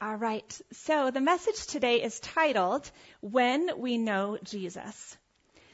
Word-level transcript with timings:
All 0.00 0.14
right. 0.14 0.60
So 0.72 1.10
the 1.10 1.20
message 1.20 1.66
today 1.66 2.00
is 2.02 2.20
titled, 2.20 2.88
When 3.20 3.80
We 3.80 3.98
Know 3.98 4.38
Jesus. 4.44 5.16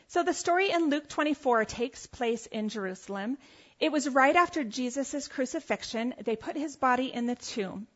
So 0.08 0.22
the 0.22 0.32
story 0.32 0.70
in 0.70 0.88
Luke 0.88 1.10
24 1.10 1.66
takes 1.66 2.06
place 2.06 2.46
in 2.46 2.70
Jerusalem. 2.70 3.36
It 3.80 3.92
was 3.92 4.08
right 4.08 4.34
after 4.34 4.64
Jesus' 4.64 5.28
crucifixion. 5.28 6.14
They 6.24 6.36
put 6.36 6.56
his 6.56 6.74
body 6.74 7.12
in 7.12 7.26
the 7.26 7.34
tomb. 7.34 7.86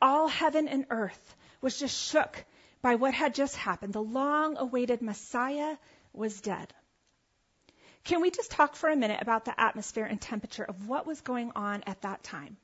All 0.00 0.26
heaven 0.26 0.68
and 0.68 0.86
earth 0.88 1.36
was 1.60 1.78
just 1.78 2.02
shook 2.10 2.46
by 2.80 2.94
what 2.94 3.12
had 3.12 3.34
just 3.34 3.56
happened. 3.56 3.92
The 3.92 4.02
long 4.02 4.56
awaited 4.56 5.02
Messiah 5.02 5.76
was 6.14 6.40
dead. 6.40 6.72
Can 8.04 8.22
we 8.22 8.30
just 8.30 8.50
talk 8.50 8.74
for 8.74 8.88
a 8.88 8.96
minute 8.96 9.20
about 9.20 9.44
the 9.44 9.60
atmosphere 9.60 10.06
and 10.06 10.18
temperature 10.18 10.64
of 10.64 10.88
what 10.88 11.06
was 11.06 11.20
going 11.20 11.52
on 11.54 11.82
at 11.86 12.00
that 12.02 12.22
time? 12.22 12.56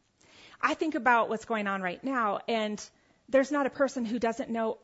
I 0.61 0.75
think 0.75 0.95
about 0.95 1.29
what's 1.29 1.45
going 1.45 1.66
on 1.66 1.82
right 1.82 2.02
now, 2.02 2.41
and 2.48 2.82
there's 3.29 3.52
not 3.52 3.66
a 3.66 3.70
person 3.70 4.04
who 4.04 4.18
doesn't 4.18 4.51
know, 4.51 4.78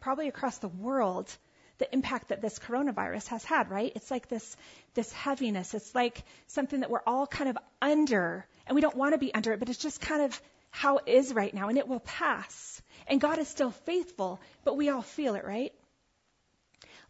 probably 0.00 0.28
across 0.28 0.58
the 0.58 0.68
world, 0.68 1.34
the 1.78 1.92
impact 1.92 2.28
that 2.28 2.40
this 2.40 2.58
coronavirus 2.58 3.28
has 3.28 3.44
had, 3.44 3.70
right? 3.70 3.92
It's 3.94 4.10
like 4.10 4.28
this, 4.28 4.56
this 4.94 5.12
heaviness. 5.12 5.74
It's 5.74 5.94
like 5.94 6.22
something 6.46 6.80
that 6.80 6.90
we're 6.90 7.02
all 7.06 7.26
kind 7.26 7.50
of 7.50 7.58
under, 7.82 8.46
and 8.66 8.74
we 8.74 8.80
don't 8.80 8.96
want 8.96 9.14
to 9.14 9.18
be 9.18 9.34
under 9.34 9.52
it, 9.52 9.58
but 9.58 9.68
it's 9.68 9.78
just 9.78 10.00
kind 10.00 10.22
of 10.22 10.40
how 10.70 10.98
it 10.98 11.08
is 11.08 11.32
right 11.32 11.52
now, 11.52 11.68
and 11.68 11.78
it 11.78 11.88
will 11.88 12.00
pass. 12.00 12.80
And 13.06 13.20
God 13.20 13.38
is 13.38 13.48
still 13.48 13.70
faithful, 13.70 14.40
but 14.64 14.76
we 14.76 14.88
all 14.88 15.02
feel 15.02 15.34
it, 15.34 15.44
right? 15.44 15.72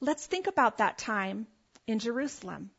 Let's 0.01 0.27
think 0.27 0.47
about 0.47 0.79
that 0.79 0.99
time 0.99 1.47
in 1.87 1.99
Jerusalem 1.99 2.71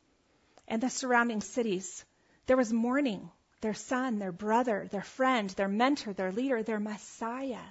and 0.67 0.81
the 0.81 0.89
surrounding 0.89 1.41
cities. 1.41 2.05
There 2.45 2.57
was 2.57 2.71
mourning 2.71 3.29
their 3.61 3.73
son, 3.73 4.19
their 4.19 4.31
brother, 4.31 4.87
their 4.91 5.01
friend, 5.01 5.49
their 5.51 5.67
mentor, 5.67 6.13
their 6.13 6.31
leader, 6.31 6.63
their 6.63 6.79
Messiah 6.79 7.65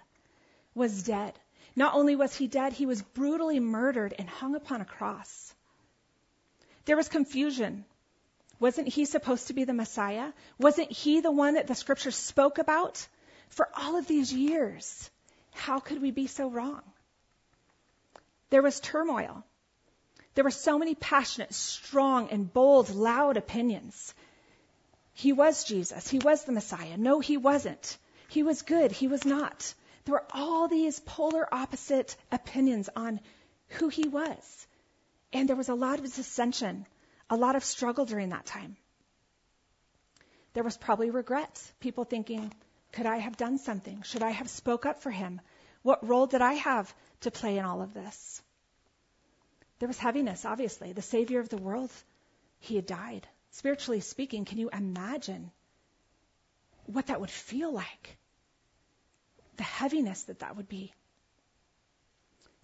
was 0.74 1.02
dead. 1.04 1.38
Not 1.74 1.94
only 1.94 2.16
was 2.16 2.34
he 2.34 2.46
dead, 2.48 2.72
he 2.72 2.86
was 2.86 3.02
brutally 3.02 3.60
murdered 3.60 4.14
and 4.18 4.28
hung 4.28 4.54
upon 4.54 4.80
a 4.80 4.84
cross. 4.84 5.54
There 6.86 6.96
was 6.96 7.08
confusion. 7.08 7.84
Wasn't 8.58 8.88
he 8.88 9.04
supposed 9.04 9.48
to 9.48 9.54
be 9.54 9.64
the 9.64 9.74
Messiah? 9.74 10.32
Wasn't 10.58 10.90
he 10.90 11.20
the 11.20 11.30
one 11.30 11.54
that 11.54 11.66
the 11.66 11.74
scriptures 11.74 12.16
spoke 12.16 12.58
about 12.58 13.06
for 13.50 13.68
all 13.74 13.96
of 13.96 14.06
these 14.06 14.32
years? 14.32 15.10
How 15.52 15.78
could 15.78 16.00
we 16.00 16.10
be 16.10 16.26
so 16.26 16.48
wrong? 16.48 16.82
There 18.50 18.62
was 18.62 18.80
turmoil. 18.80 19.44
There 20.34 20.44
were 20.44 20.50
so 20.50 20.78
many 20.78 20.94
passionate, 20.94 21.54
strong, 21.54 22.28
and 22.30 22.52
bold, 22.52 22.90
loud 22.90 23.36
opinions. 23.36 24.14
He 25.18 25.32
was 25.32 25.64
Jesus. 25.64 26.06
He 26.06 26.18
was 26.18 26.44
the 26.44 26.52
Messiah. 26.52 26.98
No, 26.98 27.20
he 27.20 27.38
wasn't. 27.38 27.96
He 28.28 28.42
was 28.42 28.60
good. 28.60 28.92
He 28.92 29.08
was 29.08 29.24
not. 29.24 29.72
There 30.04 30.12
were 30.12 30.26
all 30.30 30.68
these 30.68 31.00
polar 31.00 31.48
opposite 31.50 32.14
opinions 32.30 32.90
on 32.94 33.20
who 33.68 33.88
he 33.88 34.08
was. 34.08 34.66
And 35.32 35.48
there 35.48 35.56
was 35.56 35.70
a 35.70 35.74
lot 35.74 35.98
of 35.98 36.14
dissension, 36.14 36.86
a 37.30 37.36
lot 37.36 37.56
of 37.56 37.64
struggle 37.64 38.04
during 38.04 38.28
that 38.28 38.44
time. 38.44 38.76
There 40.52 40.62
was 40.62 40.76
probably 40.76 41.08
regret. 41.08 41.62
People 41.80 42.04
thinking, 42.04 42.52
could 42.92 43.06
I 43.06 43.16
have 43.16 43.38
done 43.38 43.56
something? 43.56 44.02
Should 44.02 44.22
I 44.22 44.32
have 44.32 44.50
spoke 44.50 44.84
up 44.84 45.00
for 45.00 45.10
him? 45.10 45.40
What 45.80 46.06
role 46.06 46.26
did 46.26 46.42
I 46.42 46.52
have 46.52 46.94
to 47.22 47.30
play 47.30 47.56
in 47.56 47.64
all 47.64 47.80
of 47.80 47.94
this? 47.94 48.42
There 49.78 49.88
was 49.88 49.96
heaviness, 49.96 50.44
obviously. 50.44 50.92
The 50.92 51.00
Savior 51.00 51.40
of 51.40 51.48
the 51.48 51.56
world, 51.56 51.90
he 52.58 52.76
had 52.76 52.84
died. 52.84 53.26
Spiritually 53.56 54.00
speaking, 54.00 54.44
can 54.44 54.58
you 54.58 54.68
imagine 54.68 55.50
what 56.84 57.06
that 57.06 57.22
would 57.22 57.30
feel 57.30 57.72
like? 57.72 58.18
The 59.56 59.62
heaviness 59.62 60.24
that 60.24 60.40
that 60.40 60.56
would 60.56 60.68
be. 60.68 60.92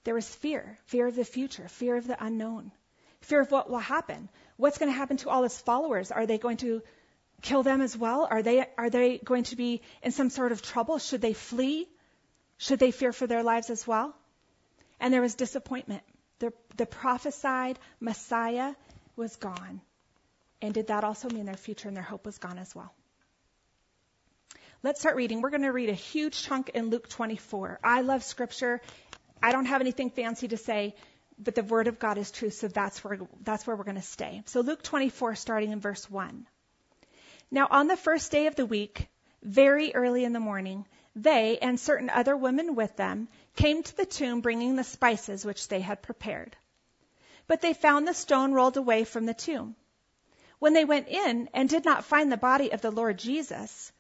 There 0.04 0.12
was 0.12 0.28
fear 0.28 0.76
fear 0.84 1.06
of 1.06 1.14
the 1.14 1.24
future, 1.24 1.66
fear 1.68 1.96
of 1.96 2.06
the 2.06 2.22
unknown, 2.22 2.72
fear 3.22 3.40
of 3.40 3.50
what 3.50 3.70
will 3.70 3.78
happen. 3.78 4.28
What's 4.58 4.76
going 4.76 4.92
to 4.92 4.98
happen 4.98 5.16
to 5.18 5.30
all 5.30 5.44
his 5.44 5.58
followers? 5.58 6.10
Are 6.10 6.26
they 6.26 6.36
going 6.36 6.58
to 6.58 6.82
kill 7.40 7.62
them 7.62 7.80
as 7.80 7.96
well? 7.96 8.28
Are 8.30 8.42
they, 8.42 8.66
are 8.76 8.90
they 8.90 9.16
going 9.16 9.44
to 9.44 9.56
be 9.56 9.80
in 10.02 10.12
some 10.12 10.28
sort 10.28 10.52
of 10.52 10.60
trouble? 10.60 10.98
Should 10.98 11.22
they 11.22 11.32
flee? 11.32 11.88
Should 12.58 12.80
they 12.80 12.90
fear 12.90 13.14
for 13.14 13.26
their 13.26 13.42
lives 13.42 13.70
as 13.70 13.86
well? 13.86 14.14
And 15.00 15.14
there 15.14 15.22
was 15.22 15.36
disappointment. 15.36 16.02
The, 16.40 16.52
the 16.76 16.84
prophesied 16.84 17.78
Messiah 17.98 18.74
was 19.16 19.36
gone. 19.36 19.80
And 20.62 20.72
did 20.72 20.86
that 20.86 21.02
also 21.02 21.28
mean 21.28 21.44
their 21.44 21.56
future 21.56 21.88
and 21.88 21.96
their 21.96 22.04
hope 22.04 22.24
was 22.24 22.38
gone 22.38 22.56
as 22.56 22.72
well? 22.74 22.94
Let's 24.84 25.00
start 25.00 25.16
reading. 25.16 25.42
We're 25.42 25.50
going 25.50 25.62
to 25.62 25.72
read 25.72 25.88
a 25.88 25.94
huge 25.94 26.40
chunk 26.42 26.70
in 26.70 26.90
Luke 26.90 27.08
24. 27.08 27.80
I 27.82 28.00
love 28.02 28.22
scripture. 28.22 28.80
I 29.42 29.50
don't 29.50 29.66
have 29.66 29.80
anything 29.80 30.10
fancy 30.10 30.48
to 30.48 30.56
say, 30.56 30.94
but 31.36 31.56
the 31.56 31.64
word 31.64 31.88
of 31.88 31.98
God 31.98 32.16
is 32.16 32.30
true, 32.30 32.50
so 32.50 32.68
that's 32.68 33.02
where, 33.02 33.18
that's 33.42 33.66
where 33.66 33.74
we're 33.74 33.84
going 33.84 33.96
to 33.96 34.02
stay. 34.02 34.42
So 34.46 34.60
Luke 34.60 34.82
24, 34.82 35.34
starting 35.34 35.72
in 35.72 35.80
verse 35.80 36.08
1. 36.08 36.46
Now 37.50 37.66
on 37.70 37.88
the 37.88 37.96
first 37.96 38.30
day 38.30 38.46
of 38.46 38.54
the 38.54 38.66
week, 38.66 39.08
very 39.42 39.94
early 39.94 40.24
in 40.24 40.32
the 40.32 40.40
morning, 40.40 40.86
they 41.16 41.58
and 41.58 41.78
certain 41.78 42.08
other 42.08 42.36
women 42.36 42.76
with 42.76 42.96
them 42.96 43.28
came 43.56 43.82
to 43.82 43.96
the 43.96 44.06
tomb 44.06 44.40
bringing 44.40 44.76
the 44.76 44.84
spices 44.84 45.44
which 45.44 45.68
they 45.68 45.80
had 45.80 46.02
prepared. 46.02 46.56
But 47.48 47.60
they 47.60 47.74
found 47.74 48.06
the 48.06 48.14
stone 48.14 48.52
rolled 48.52 48.76
away 48.76 49.04
from 49.04 49.26
the 49.26 49.34
tomb. 49.34 49.74
When 50.62 50.74
they 50.74 50.84
went 50.84 51.08
in 51.08 51.50
and 51.54 51.68
did 51.68 51.84
not 51.84 52.04
find 52.04 52.30
the 52.30 52.36
body 52.36 52.70
of 52.70 52.82
the 52.82 52.92
Lord 52.92 53.18
Jesus, 53.18 53.90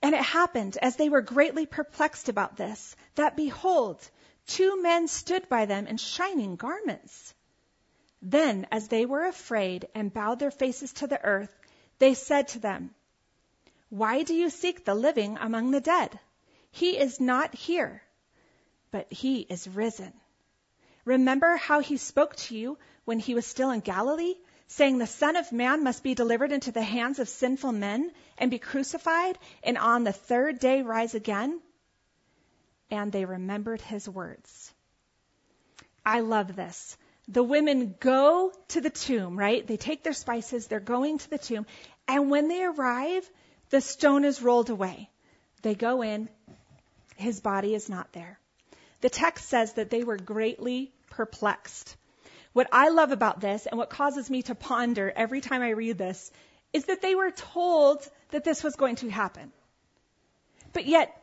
and 0.00 0.14
it 0.14 0.22
happened, 0.22 0.78
as 0.80 0.94
they 0.94 1.08
were 1.08 1.22
greatly 1.22 1.66
perplexed 1.66 2.28
about 2.28 2.56
this, 2.56 2.94
that 3.16 3.34
behold, 3.34 4.08
two 4.46 4.80
men 4.80 5.08
stood 5.08 5.48
by 5.48 5.66
them 5.66 5.88
in 5.88 5.96
shining 5.96 6.54
garments. 6.54 7.34
Then, 8.22 8.68
as 8.70 8.86
they 8.86 9.06
were 9.06 9.24
afraid 9.24 9.88
and 9.92 10.14
bowed 10.14 10.38
their 10.38 10.52
faces 10.52 10.92
to 10.92 11.08
the 11.08 11.20
earth, 11.20 11.52
they 11.98 12.14
said 12.14 12.46
to 12.50 12.60
them, 12.60 12.94
Why 13.88 14.22
do 14.22 14.34
you 14.36 14.50
seek 14.50 14.84
the 14.84 14.94
living 14.94 15.36
among 15.36 15.72
the 15.72 15.80
dead? 15.80 16.20
He 16.70 16.96
is 16.96 17.18
not 17.18 17.56
here, 17.56 18.04
but 18.92 19.12
he 19.12 19.40
is 19.40 19.66
risen. 19.66 20.12
Remember 21.04 21.56
how 21.56 21.80
he 21.80 21.96
spoke 21.96 22.36
to 22.36 22.56
you 22.56 22.78
when 23.04 23.18
he 23.18 23.34
was 23.34 23.48
still 23.48 23.72
in 23.72 23.80
Galilee, 23.80 24.36
saying 24.68 24.98
the 24.98 25.06
Son 25.06 25.36
of 25.36 25.52
Man 25.52 25.84
must 25.84 26.02
be 26.02 26.14
delivered 26.14 26.52
into 26.52 26.72
the 26.72 26.82
hands 26.82 27.18
of 27.18 27.28
sinful 27.28 27.72
men 27.72 28.12
and 28.38 28.50
be 28.50 28.58
crucified 28.58 29.38
and 29.62 29.78
on 29.78 30.04
the 30.04 30.12
third 30.12 30.58
day 30.58 30.82
rise 30.82 31.14
again? 31.14 31.60
And 32.90 33.12
they 33.12 33.24
remembered 33.24 33.80
his 33.80 34.08
words. 34.08 34.72
I 36.04 36.20
love 36.20 36.54
this. 36.54 36.96
The 37.28 37.42
women 37.42 37.96
go 37.98 38.52
to 38.68 38.80
the 38.80 38.90
tomb, 38.90 39.36
right? 39.36 39.66
They 39.66 39.76
take 39.76 40.04
their 40.04 40.12
spices, 40.12 40.66
they're 40.66 40.78
going 40.78 41.18
to 41.18 41.30
the 41.30 41.38
tomb, 41.38 41.66
and 42.06 42.30
when 42.30 42.46
they 42.48 42.62
arrive, 42.62 43.28
the 43.70 43.80
stone 43.80 44.24
is 44.24 44.40
rolled 44.40 44.70
away. 44.70 45.10
They 45.62 45.74
go 45.74 46.02
in, 46.02 46.28
his 47.16 47.40
body 47.40 47.74
is 47.74 47.88
not 47.88 48.12
there. 48.12 48.38
The 49.00 49.10
text 49.10 49.48
says 49.48 49.72
that 49.74 49.90
they 49.90 50.04
were 50.04 50.16
greatly 50.16 50.92
perplexed. 51.10 51.96
What 52.56 52.68
I 52.72 52.88
love 52.88 53.12
about 53.12 53.38
this 53.38 53.66
and 53.66 53.76
what 53.76 53.90
causes 53.90 54.30
me 54.30 54.40
to 54.44 54.54
ponder 54.54 55.12
every 55.14 55.42
time 55.42 55.60
I 55.60 55.72
read 55.72 55.98
this 55.98 56.30
is 56.72 56.86
that 56.86 57.02
they 57.02 57.14
were 57.14 57.30
told 57.30 57.98
that 58.30 58.44
this 58.44 58.64
was 58.64 58.76
going 58.76 58.96
to 58.96 59.10
happen. 59.10 59.52
But 60.72 60.86
yet, 60.86 61.14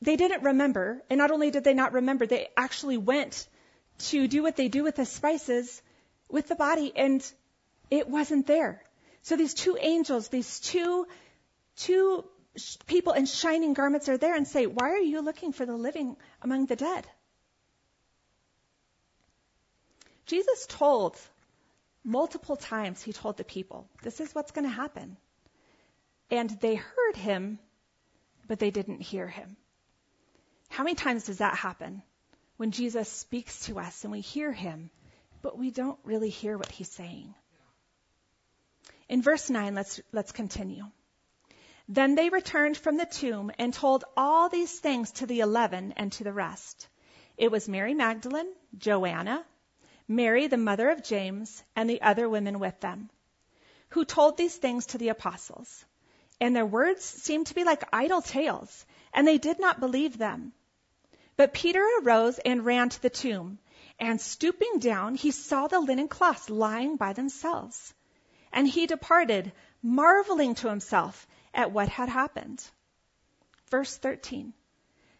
they 0.00 0.16
didn't 0.16 0.44
remember. 0.44 1.02
And 1.10 1.18
not 1.18 1.30
only 1.30 1.50
did 1.50 1.62
they 1.62 1.74
not 1.74 1.92
remember, 1.92 2.24
they 2.24 2.48
actually 2.56 2.96
went 2.96 3.46
to 4.08 4.26
do 4.28 4.42
what 4.42 4.56
they 4.56 4.68
do 4.68 4.82
with 4.82 4.96
the 4.96 5.04
spices 5.04 5.82
with 6.30 6.48
the 6.48 6.54
body 6.54 6.90
and 6.96 7.20
it 7.90 8.08
wasn't 8.08 8.46
there. 8.46 8.82
So 9.20 9.36
these 9.36 9.52
two 9.52 9.76
angels, 9.78 10.28
these 10.28 10.58
two, 10.58 11.06
two 11.76 12.24
people 12.86 13.12
in 13.12 13.26
shining 13.26 13.74
garments 13.74 14.08
are 14.08 14.16
there 14.16 14.34
and 14.34 14.48
say, 14.48 14.64
why 14.64 14.92
are 14.92 15.06
you 15.12 15.20
looking 15.20 15.52
for 15.52 15.66
the 15.66 15.76
living 15.76 16.16
among 16.40 16.64
the 16.64 16.76
dead? 16.76 17.06
Jesus 20.26 20.66
told 20.66 21.16
multiple 22.04 22.56
times, 22.56 23.02
he 23.02 23.12
told 23.12 23.36
the 23.36 23.44
people, 23.44 23.88
this 24.02 24.20
is 24.20 24.34
what's 24.34 24.52
going 24.52 24.64
to 24.64 24.74
happen. 24.74 25.16
And 26.30 26.50
they 26.60 26.74
heard 26.74 27.16
him, 27.16 27.58
but 28.46 28.58
they 28.58 28.70
didn't 28.70 29.00
hear 29.00 29.28
him. 29.28 29.56
How 30.68 30.84
many 30.84 30.96
times 30.96 31.24
does 31.24 31.38
that 31.38 31.54
happen? 31.56 32.02
When 32.56 32.70
Jesus 32.70 33.08
speaks 33.08 33.66
to 33.66 33.78
us 33.78 34.02
and 34.02 34.12
we 34.12 34.20
hear 34.20 34.52
him, 34.52 34.90
but 35.42 35.58
we 35.58 35.70
don't 35.70 35.98
really 36.04 36.30
hear 36.30 36.58
what 36.58 36.70
he's 36.70 36.90
saying. 36.90 37.34
In 39.08 39.22
verse 39.22 39.48
9, 39.48 39.74
let's, 39.74 40.00
let's 40.12 40.32
continue. 40.32 40.84
Then 41.88 42.16
they 42.16 42.30
returned 42.30 42.76
from 42.76 42.96
the 42.96 43.06
tomb 43.06 43.52
and 43.58 43.72
told 43.72 44.04
all 44.16 44.48
these 44.48 44.76
things 44.76 45.12
to 45.12 45.26
the 45.26 45.40
eleven 45.40 45.94
and 45.96 46.10
to 46.12 46.24
the 46.24 46.32
rest. 46.32 46.88
It 47.36 47.52
was 47.52 47.68
Mary 47.68 47.94
Magdalene, 47.94 48.52
Joanna, 48.76 49.44
Mary, 50.08 50.46
the 50.46 50.56
mother 50.56 50.90
of 50.90 51.02
James, 51.02 51.62
and 51.74 51.90
the 51.90 52.02
other 52.02 52.28
women 52.28 52.58
with 52.58 52.78
them, 52.80 53.10
who 53.88 54.04
told 54.04 54.36
these 54.36 54.56
things 54.56 54.86
to 54.86 54.98
the 54.98 55.08
apostles. 55.08 55.84
And 56.40 56.54
their 56.54 56.66
words 56.66 57.04
seemed 57.04 57.48
to 57.48 57.54
be 57.54 57.64
like 57.64 57.82
idle 57.92 58.22
tales, 58.22 58.86
and 59.12 59.26
they 59.26 59.38
did 59.38 59.58
not 59.58 59.80
believe 59.80 60.16
them. 60.16 60.52
But 61.36 61.54
Peter 61.54 61.84
arose 62.00 62.38
and 62.38 62.64
ran 62.64 62.88
to 62.90 63.02
the 63.02 63.10
tomb, 63.10 63.58
and 63.98 64.20
stooping 64.20 64.78
down, 64.78 65.14
he 65.14 65.30
saw 65.30 65.66
the 65.66 65.80
linen 65.80 66.08
cloths 66.08 66.50
lying 66.50 66.96
by 66.96 67.12
themselves. 67.12 67.94
And 68.52 68.68
he 68.68 68.86
departed, 68.86 69.52
marveling 69.82 70.54
to 70.56 70.68
himself 70.68 71.26
at 71.52 71.72
what 71.72 71.88
had 71.88 72.08
happened. 72.08 72.62
Verse 73.70 73.96
13. 73.96 74.52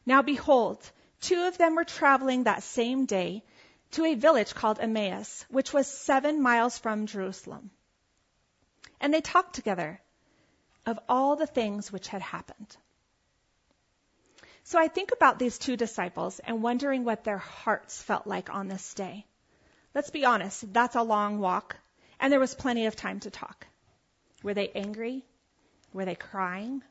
Now 0.05 0.23
behold, 0.23 0.91
two 1.21 1.43
of 1.43 1.59
them 1.59 1.75
were 1.75 1.85
traveling 1.85 2.45
that 2.45 2.63
same 2.63 3.07
day 3.07 3.43
to 3.93 4.05
a 4.05 4.15
village 4.15 4.55
called 4.55 4.79
Emmaus, 4.81 5.45
which 5.49 5.73
was 5.73 5.87
seven 5.87 6.43
miles 6.43 6.79
from 6.79 7.07
Jerusalem. 7.07 7.71
And 9.01 9.13
they 9.13 9.21
talked 9.21 9.55
together 9.55 10.01
of 10.85 10.99
all 11.09 11.37
the 11.37 11.47
things 11.47 11.93
which 11.93 12.09
had 12.09 12.23
happened. 12.23 12.77
So 14.65 14.79
I 14.79 14.89
think 14.89 15.13
about 15.13 15.39
these 15.39 15.59
two 15.59 15.77
disciples 15.77 16.41
and 16.41 16.63
wondering 16.63 17.05
what 17.05 17.23
their 17.23 17.39
hearts 17.39 18.03
felt 18.03 18.27
like 18.27 18.53
on 18.53 18.69
this 18.69 18.95
day. 18.95 19.25
Let's 19.95 20.11
be 20.11 20.25
honest, 20.25 20.73
that's 20.73 20.97
a 20.97 21.03
long 21.03 21.39
walk, 21.39 21.77
and 22.19 22.33
there 22.33 22.41
was 22.41 22.55
plenty 22.55 22.87
of 22.87 22.97
time 22.97 23.21
to 23.21 23.31
talk. 23.31 23.67
Were 24.43 24.55
they 24.55 24.71
angry? 24.71 25.25
Were 25.93 26.05
they 26.05 26.17
crying? 26.17 26.83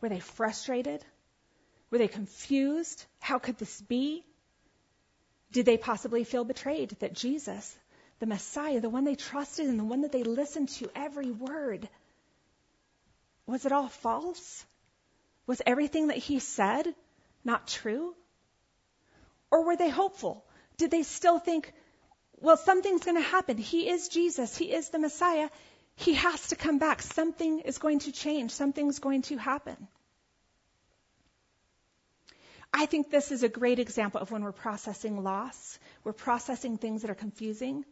Were 0.00 0.08
they 0.08 0.20
frustrated? 0.20 1.04
Were 1.90 1.98
they 1.98 2.08
confused? 2.08 3.04
How 3.20 3.38
could 3.38 3.58
this 3.58 3.80
be? 3.80 4.24
Did 5.52 5.66
they 5.66 5.76
possibly 5.76 6.24
feel 6.24 6.44
betrayed 6.44 6.90
that 7.00 7.12
Jesus, 7.12 7.76
the 8.18 8.26
Messiah, 8.26 8.80
the 8.80 8.90
one 8.90 9.04
they 9.04 9.14
trusted 9.14 9.66
and 9.66 9.78
the 9.78 9.84
one 9.84 10.02
that 10.02 10.12
they 10.12 10.22
listened 10.22 10.68
to 10.70 10.90
every 10.94 11.30
word, 11.30 11.88
was 13.46 13.64
it 13.64 13.72
all 13.72 13.88
false? 13.88 14.64
Was 15.46 15.62
everything 15.64 16.08
that 16.08 16.16
he 16.18 16.40
said 16.40 16.94
not 17.44 17.68
true? 17.68 18.14
Or 19.50 19.64
were 19.64 19.76
they 19.76 19.88
hopeful? 19.88 20.44
Did 20.76 20.90
they 20.90 21.04
still 21.04 21.38
think, 21.38 21.72
well, 22.40 22.56
something's 22.56 23.04
going 23.04 23.16
to 23.16 23.22
happen. 23.22 23.56
He 23.56 23.88
is 23.88 24.08
Jesus. 24.08 24.56
He 24.56 24.72
is 24.72 24.90
the 24.90 24.98
Messiah. 24.98 25.48
He 25.94 26.14
has 26.14 26.48
to 26.48 26.56
come 26.56 26.78
back. 26.78 27.00
Something 27.00 27.60
is 27.60 27.78
going 27.78 28.00
to 28.00 28.12
change. 28.12 28.50
Something's 28.50 28.98
going 28.98 29.22
to 29.22 29.36
happen. 29.36 29.88
I 32.72 32.86
think 32.86 33.10
this 33.10 33.32
is 33.32 33.42
a 33.42 33.48
great 33.48 33.78
example 33.78 34.20
of 34.20 34.30
when 34.30 34.42
we're 34.42 34.52
processing 34.52 35.22
loss, 35.22 35.78
we're 36.04 36.12
processing 36.12 36.76
things 36.76 37.02
that 37.02 37.10
are 37.10 37.14
confusing, 37.14 37.84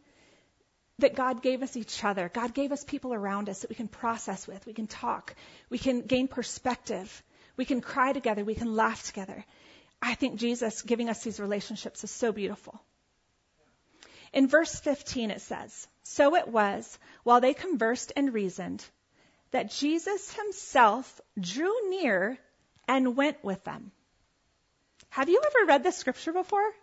that 0.99 1.15
God 1.15 1.41
gave 1.41 1.61
us 1.63 1.75
each 1.75 2.03
other. 2.03 2.29
God 2.33 2.53
gave 2.53 2.71
us 2.71 2.83
people 2.83 3.13
around 3.13 3.49
us 3.49 3.61
that 3.61 3.69
we 3.69 3.75
can 3.75 3.87
process 3.87 4.47
with, 4.47 4.65
we 4.65 4.73
can 4.73 4.87
talk, 4.87 5.35
we 5.69 5.77
can 5.77 6.01
gain 6.01 6.27
perspective, 6.27 7.23
we 7.57 7.65
can 7.65 7.81
cry 7.81 8.13
together. 8.13 8.43
We 8.43 8.55
can 8.55 8.75
laugh 8.75 9.03
together. 9.03 9.45
I 10.01 10.15
think 10.15 10.39
Jesus 10.39 10.81
giving 10.81 11.09
us 11.09 11.23
these 11.23 11.39
relationships 11.39 12.03
is 12.03 12.11
so 12.11 12.31
beautiful. 12.31 12.81
In 14.33 14.47
verse 14.47 14.77
15 14.79 15.31
it 15.31 15.41
says, 15.41 15.87
So 16.03 16.35
it 16.35 16.47
was, 16.47 16.99
while 17.23 17.39
they 17.39 17.53
conversed 17.53 18.11
and 18.15 18.33
reasoned, 18.33 18.83
that 19.51 19.71
Jesus 19.71 20.33
himself 20.33 21.21
drew 21.39 21.89
near 21.89 22.37
and 22.87 23.15
went 23.15 23.43
with 23.43 23.63
them. 23.63 23.91
Have 25.15 25.29
you 25.29 25.41
ever 25.45 25.65
read 25.65 25.81
this 25.81 25.95
scripture 25.95 26.33
before? 26.33 26.73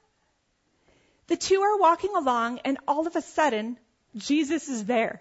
The 1.26 1.36
two 1.36 1.60
are 1.60 1.76
walking 1.76 2.16
along 2.16 2.60
and 2.64 2.78
all 2.88 3.06
of 3.06 3.14
a 3.14 3.20
sudden, 3.20 3.76
Jesus 4.16 4.70
is 4.70 4.86
there. 4.86 5.20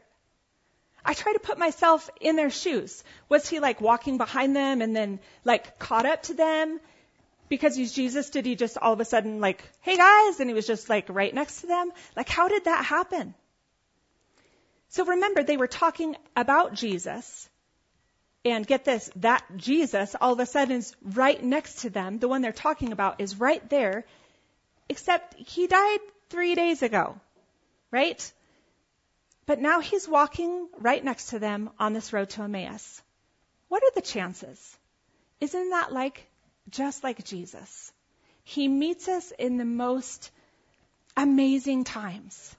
I 1.04 1.14
try 1.14 1.34
to 1.34 1.40
put 1.40 1.58
myself 1.58 2.10
in 2.22 2.38
their 2.38 2.50
shoes. 2.50 3.04
Was 3.28 3.50
he 3.50 3.60
like 3.60 3.82
walking 3.82 4.18
behind 4.18 4.56
them 4.56 4.82
and 4.82 4.96
then 4.96 5.20
like 5.44 5.78
caught 5.78 6.06
up 6.06 6.24
to 6.24 6.36
them? 6.36 6.80
Because 7.50 7.76
he's 7.76 7.92
Jesus, 7.92 8.30
did 8.30 8.46
he 8.46 8.56
just 8.56 8.78
all 8.78 8.94
of 8.94 9.02
a 9.02 9.04
sudden 9.04 9.42
like, 9.42 9.62
hey 9.82 9.98
guys, 9.98 10.40
and 10.40 10.50
he 10.50 10.54
was 10.54 10.66
just 10.66 10.90
like 10.90 11.10
right 11.10 11.36
next 11.36 11.60
to 11.62 11.68
them? 11.68 11.92
Like 12.16 12.30
how 12.30 12.48
did 12.48 12.64
that 12.64 12.86
happen? 12.86 13.34
So 14.88 15.04
remember, 15.04 15.44
they 15.44 15.58
were 15.58 15.68
talking 15.68 16.16
about 16.38 16.76
Jesus. 16.76 17.50
And 18.44 18.66
get 18.66 18.86
this, 18.86 19.12
that 19.18 19.44
Jesus 19.56 20.16
all 20.20 20.34
of 20.34 20.40
a 20.40 20.46
sudden 20.46 20.78
is 20.78 20.96
right 21.04 21.42
next 21.44 21.82
to 21.82 21.90
them. 21.90 22.18
The 22.18 22.28
one 22.28 22.42
they're 22.42 22.52
talking 22.52 22.92
about 22.92 23.22
is 23.22 23.40
right 23.40 23.68
there. 23.70 24.06
Except 24.90 25.36
he 25.36 25.68
died 25.68 26.00
three 26.30 26.56
days 26.56 26.82
ago. 26.82 27.20
Right? 27.92 28.32
But 29.46 29.60
now 29.60 29.80
he's 29.80 30.08
walking 30.08 30.68
right 30.80 31.04
next 31.04 31.28
to 31.28 31.40
them 31.40 31.70
on 31.80 31.94
this 31.94 32.14
road 32.14 32.30
to 32.32 32.44
Emmaus. 32.44 33.02
What 33.68 33.84
are 33.84 33.92
the 33.96 34.02
chances? 34.02 34.78
Isn't 35.40 35.70
that 35.70 35.92
like 35.92 36.28
just 36.70 37.04
like 37.04 37.24
Jesus? 37.24 37.92
He 38.44 38.68
meets 38.68 39.08
us 39.08 39.32
in 39.38 39.58
the 39.58 39.66
most 39.66 40.32
amazing 41.16 41.84
times. 41.84 42.56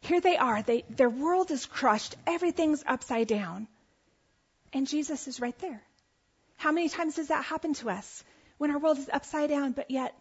Here 0.00 0.20
they 0.20 0.36
are. 0.36 0.62
They, 0.62 0.84
their 0.90 1.10
world 1.10 1.50
is 1.50 1.66
crushed. 1.66 2.14
Everything's 2.26 2.84
upside 2.86 3.26
down. 3.26 3.68
And 4.74 4.88
Jesus 4.88 5.28
is 5.28 5.40
right 5.40 5.58
there. 5.60 5.80
How 6.56 6.72
many 6.72 6.88
times 6.88 7.14
does 7.14 7.28
that 7.28 7.44
happen 7.44 7.74
to 7.74 7.90
us 7.90 8.24
when 8.58 8.72
our 8.72 8.78
world 8.78 8.98
is 8.98 9.08
upside 9.12 9.48
down, 9.48 9.72
but 9.72 9.90
yet 9.90 10.14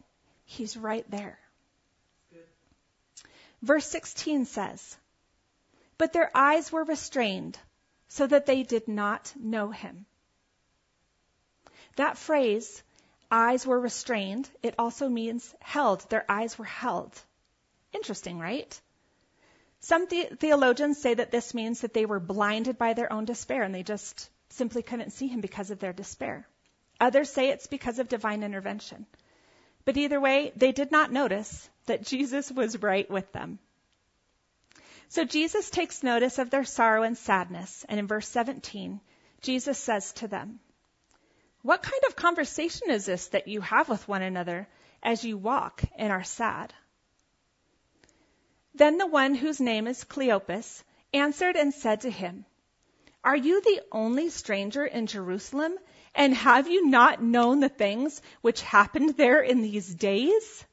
he's 0.45 0.77
right 0.77 1.09
there? 1.09 1.39
Verse 3.63 3.87
16 3.87 4.45
says, 4.45 4.97
but 5.97 6.13
their 6.13 6.29
eyes 6.35 6.71
were 6.71 6.83
restrained 6.83 7.57
so 8.09 8.27
that 8.27 8.45
they 8.45 8.63
did 8.63 8.87
not 8.87 9.33
know 9.39 9.71
him. 9.71 10.05
That 11.95 12.17
phrase, 12.17 12.83
eyes 13.31 13.65
were 13.65 13.79
restrained, 13.79 14.49
it 14.61 14.75
also 14.77 15.07
means 15.07 15.55
held. 15.61 16.01
Their 16.09 16.25
eyes 16.29 16.59
were 16.59 16.65
held. 16.65 17.17
Interesting, 17.93 18.37
right? 18.39 18.81
Some 19.79 20.07
the- 20.07 20.35
theologians 20.39 21.01
say 21.01 21.13
that 21.13 21.31
this 21.31 21.53
means 21.53 21.81
that 21.81 21.93
they 21.93 22.05
were 22.05 22.19
blinded 22.19 22.77
by 22.77 22.93
their 22.93 23.11
own 23.11 23.25
despair 23.25 23.63
and 23.63 23.73
they 23.73 23.83
just 23.83 24.29
simply 24.53 24.81
couldn't 24.81 25.11
see 25.11 25.27
him 25.27 25.41
because 25.41 25.71
of 25.71 25.79
their 25.79 25.93
despair. 25.93 26.47
Others 26.99 27.29
say 27.29 27.49
it's 27.49 27.67
because 27.67 27.99
of 27.99 28.07
divine 28.07 28.43
intervention. 28.43 29.05
But 29.85 29.97
either 29.97 30.19
way, 30.19 30.53
they 30.55 30.71
did 30.71 30.91
not 30.91 31.11
notice 31.11 31.69
that 31.85 32.05
Jesus 32.05 32.51
was 32.51 32.81
right 32.81 33.09
with 33.09 33.31
them. 33.33 33.59
So 35.09 35.25
Jesus 35.25 35.69
takes 35.69 36.01
notice 36.01 36.39
of 36.39 36.49
their 36.49 36.63
sorrow 36.63 37.03
and 37.03 37.17
sadness. 37.17 37.85
And 37.89 37.99
in 37.99 38.07
verse 38.07 38.27
17, 38.29 39.01
Jesus 39.41 39.77
says 39.77 40.13
to 40.13 40.27
them, 40.27 40.59
What 41.61 41.83
kind 41.83 42.01
of 42.07 42.15
conversation 42.15 42.89
is 42.89 43.05
this 43.05 43.27
that 43.27 43.47
you 43.47 43.61
have 43.61 43.89
with 43.89 44.07
one 44.07 44.21
another 44.21 44.67
as 45.01 45.25
you 45.25 45.37
walk 45.37 45.83
and 45.97 46.11
are 46.11 46.23
sad? 46.23 46.73
Then 48.73 48.97
the 48.97 49.05
one 49.07 49.35
whose 49.35 49.59
name 49.59 49.85
is 49.87 50.03
Cleopas 50.03 50.83
answered 51.13 51.57
and 51.57 51.73
said 51.73 52.01
to 52.01 52.09
him, 52.09 52.45
Are 53.23 53.35
you 53.35 53.61
the 53.61 53.81
only 53.91 54.29
stranger 54.29 54.85
in 54.85 55.07
Jerusalem? 55.07 55.73
And 56.15 56.33
have 56.33 56.67
you 56.67 56.87
not 56.89 57.23
known 57.23 57.59
the 57.59 57.69
things 57.69 58.21
which 58.41 58.61
happened 58.61 59.15
there 59.17 59.41
in 59.41 59.61
these 59.61 59.93
days? 59.93 60.65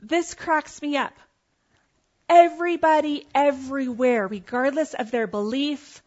This 0.00 0.34
cracks 0.34 0.80
me 0.80 0.96
up. 0.96 1.14
Everybody, 2.28 3.26
everywhere, 3.34 4.26
regardless 4.28 4.94
of 4.94 5.10
their 5.10 5.26
belief, 5.26 6.02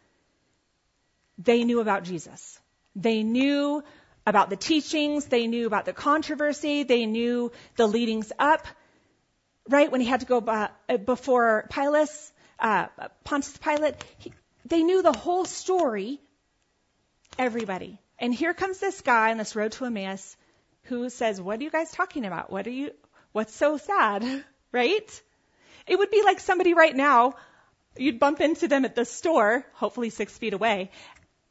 they 1.37 1.63
knew 1.63 1.81
about 1.81 2.03
Jesus. 2.03 2.59
They 2.95 3.23
knew 3.23 3.83
about 4.25 4.49
the 4.49 4.55
teachings. 4.55 5.25
They 5.25 5.47
knew 5.47 5.65
about 5.65 5.85
the 5.85 5.93
controversy. 5.93 6.83
They 6.83 7.05
knew 7.05 7.51
the 7.75 7.87
leadings 7.87 8.31
up. 8.37 8.67
Right 9.67 9.91
when 9.91 10.01
he 10.01 10.07
had 10.07 10.19
to 10.21 10.25
go 10.25 10.39
uh, 10.39 10.67
before 10.97 11.67
Pilate, 11.71 12.09
uh, 12.59 12.87
Pontius 13.23 13.57
Pilate, 13.57 13.95
he, 14.19 14.33
they 14.71 14.83
knew 14.83 15.01
the 15.01 15.11
whole 15.13 15.45
story. 15.45 16.19
Everybody. 17.37 17.99
And 18.17 18.33
here 18.33 18.53
comes 18.53 18.79
this 18.79 19.01
guy 19.01 19.31
on 19.31 19.37
this 19.37 19.55
road 19.55 19.73
to 19.73 19.85
Emmaus 19.85 20.37
who 20.83 21.09
says, 21.09 21.41
"What 21.41 21.59
are 21.59 21.63
you 21.63 21.69
guys 21.69 21.91
talking 21.91 22.25
about? 22.25 22.51
What 22.51 22.67
are 22.67 22.77
you? 22.81 22.91
What's 23.33 23.53
so 23.53 23.77
sad?" 23.77 24.25
Right? 24.73 25.21
It 25.85 25.99
would 25.99 26.11
be 26.11 26.21
like 26.23 26.39
somebody 26.39 26.73
right 26.73 26.95
now, 26.95 27.33
you'd 27.97 28.21
bump 28.21 28.39
into 28.39 28.69
them 28.69 28.85
at 28.85 28.95
the 28.95 29.03
store, 29.03 29.65
hopefully 29.73 30.09
six 30.09 30.37
feet 30.37 30.53
away, 30.53 30.91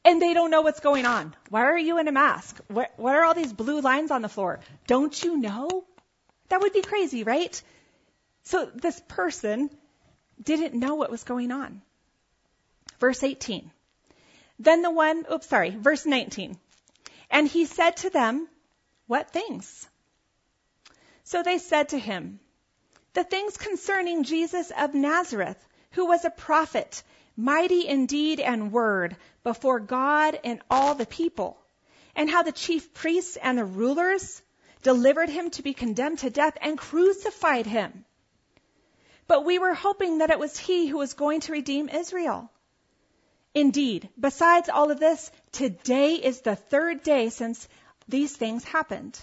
and 0.06 0.22
they 0.22 0.32
don't 0.32 0.50
know 0.50 0.62
what's 0.62 0.80
going 0.80 1.04
on. 1.04 1.34
Why 1.50 1.64
are 1.64 1.76
you 1.76 1.98
in 1.98 2.08
a 2.08 2.12
mask? 2.12 2.58
What, 2.68 2.92
what 2.96 3.14
are 3.14 3.24
all 3.24 3.34
these 3.34 3.52
blue 3.52 3.82
lines 3.82 4.10
on 4.10 4.22
the 4.22 4.30
floor? 4.30 4.60
Don't 4.86 5.22
you 5.22 5.36
know? 5.36 5.84
That 6.48 6.62
would 6.62 6.72
be 6.72 6.80
crazy, 6.80 7.24
right? 7.24 7.62
So 8.44 8.70
this 8.74 8.98
person 9.08 9.68
didn't 10.42 10.72
know 10.72 10.94
what 10.94 11.10
was 11.10 11.24
going 11.24 11.52
on. 11.52 11.82
Verse 13.00 13.24
18. 13.24 13.70
Then 14.58 14.82
the 14.82 14.90
one, 14.90 15.24
oops, 15.32 15.48
sorry, 15.48 15.70
verse 15.70 16.06
19. 16.06 16.58
And 17.30 17.48
he 17.48 17.64
said 17.64 17.96
to 17.98 18.10
them, 18.10 18.48
What 19.06 19.32
things? 19.32 19.88
So 21.24 21.42
they 21.42 21.58
said 21.58 21.88
to 21.90 21.98
him, 21.98 22.40
the 23.12 23.24
things 23.24 23.56
concerning 23.56 24.22
Jesus 24.22 24.70
of 24.70 24.94
Nazareth, 24.94 25.58
who 25.92 26.06
was 26.06 26.24
a 26.24 26.30
prophet, 26.30 27.02
mighty 27.36 27.80
in 27.88 28.06
deed 28.06 28.38
and 28.38 28.70
word 28.70 29.16
before 29.42 29.80
God 29.80 30.38
and 30.44 30.62
all 30.70 30.94
the 30.94 31.06
people, 31.06 31.60
and 32.14 32.30
how 32.30 32.44
the 32.44 32.52
chief 32.52 32.94
priests 32.94 33.36
and 33.36 33.58
the 33.58 33.64
rulers 33.64 34.42
delivered 34.82 35.28
him 35.28 35.50
to 35.50 35.62
be 35.62 35.74
condemned 35.74 36.20
to 36.20 36.30
death 36.30 36.56
and 36.60 36.78
crucified 36.78 37.66
him. 37.66 38.04
But 39.26 39.44
we 39.44 39.58
were 39.58 39.74
hoping 39.74 40.18
that 40.18 40.30
it 40.30 40.38
was 40.38 40.56
he 40.56 40.86
who 40.86 40.98
was 40.98 41.14
going 41.14 41.40
to 41.40 41.52
redeem 41.52 41.88
Israel. 41.88 42.50
Indeed, 43.54 44.08
besides 44.18 44.68
all 44.68 44.92
of 44.92 45.00
this, 45.00 45.30
today 45.50 46.14
is 46.14 46.40
the 46.40 46.54
third 46.54 47.02
day 47.02 47.30
since 47.30 47.68
these 48.06 48.36
things 48.36 48.62
happened. 48.62 49.18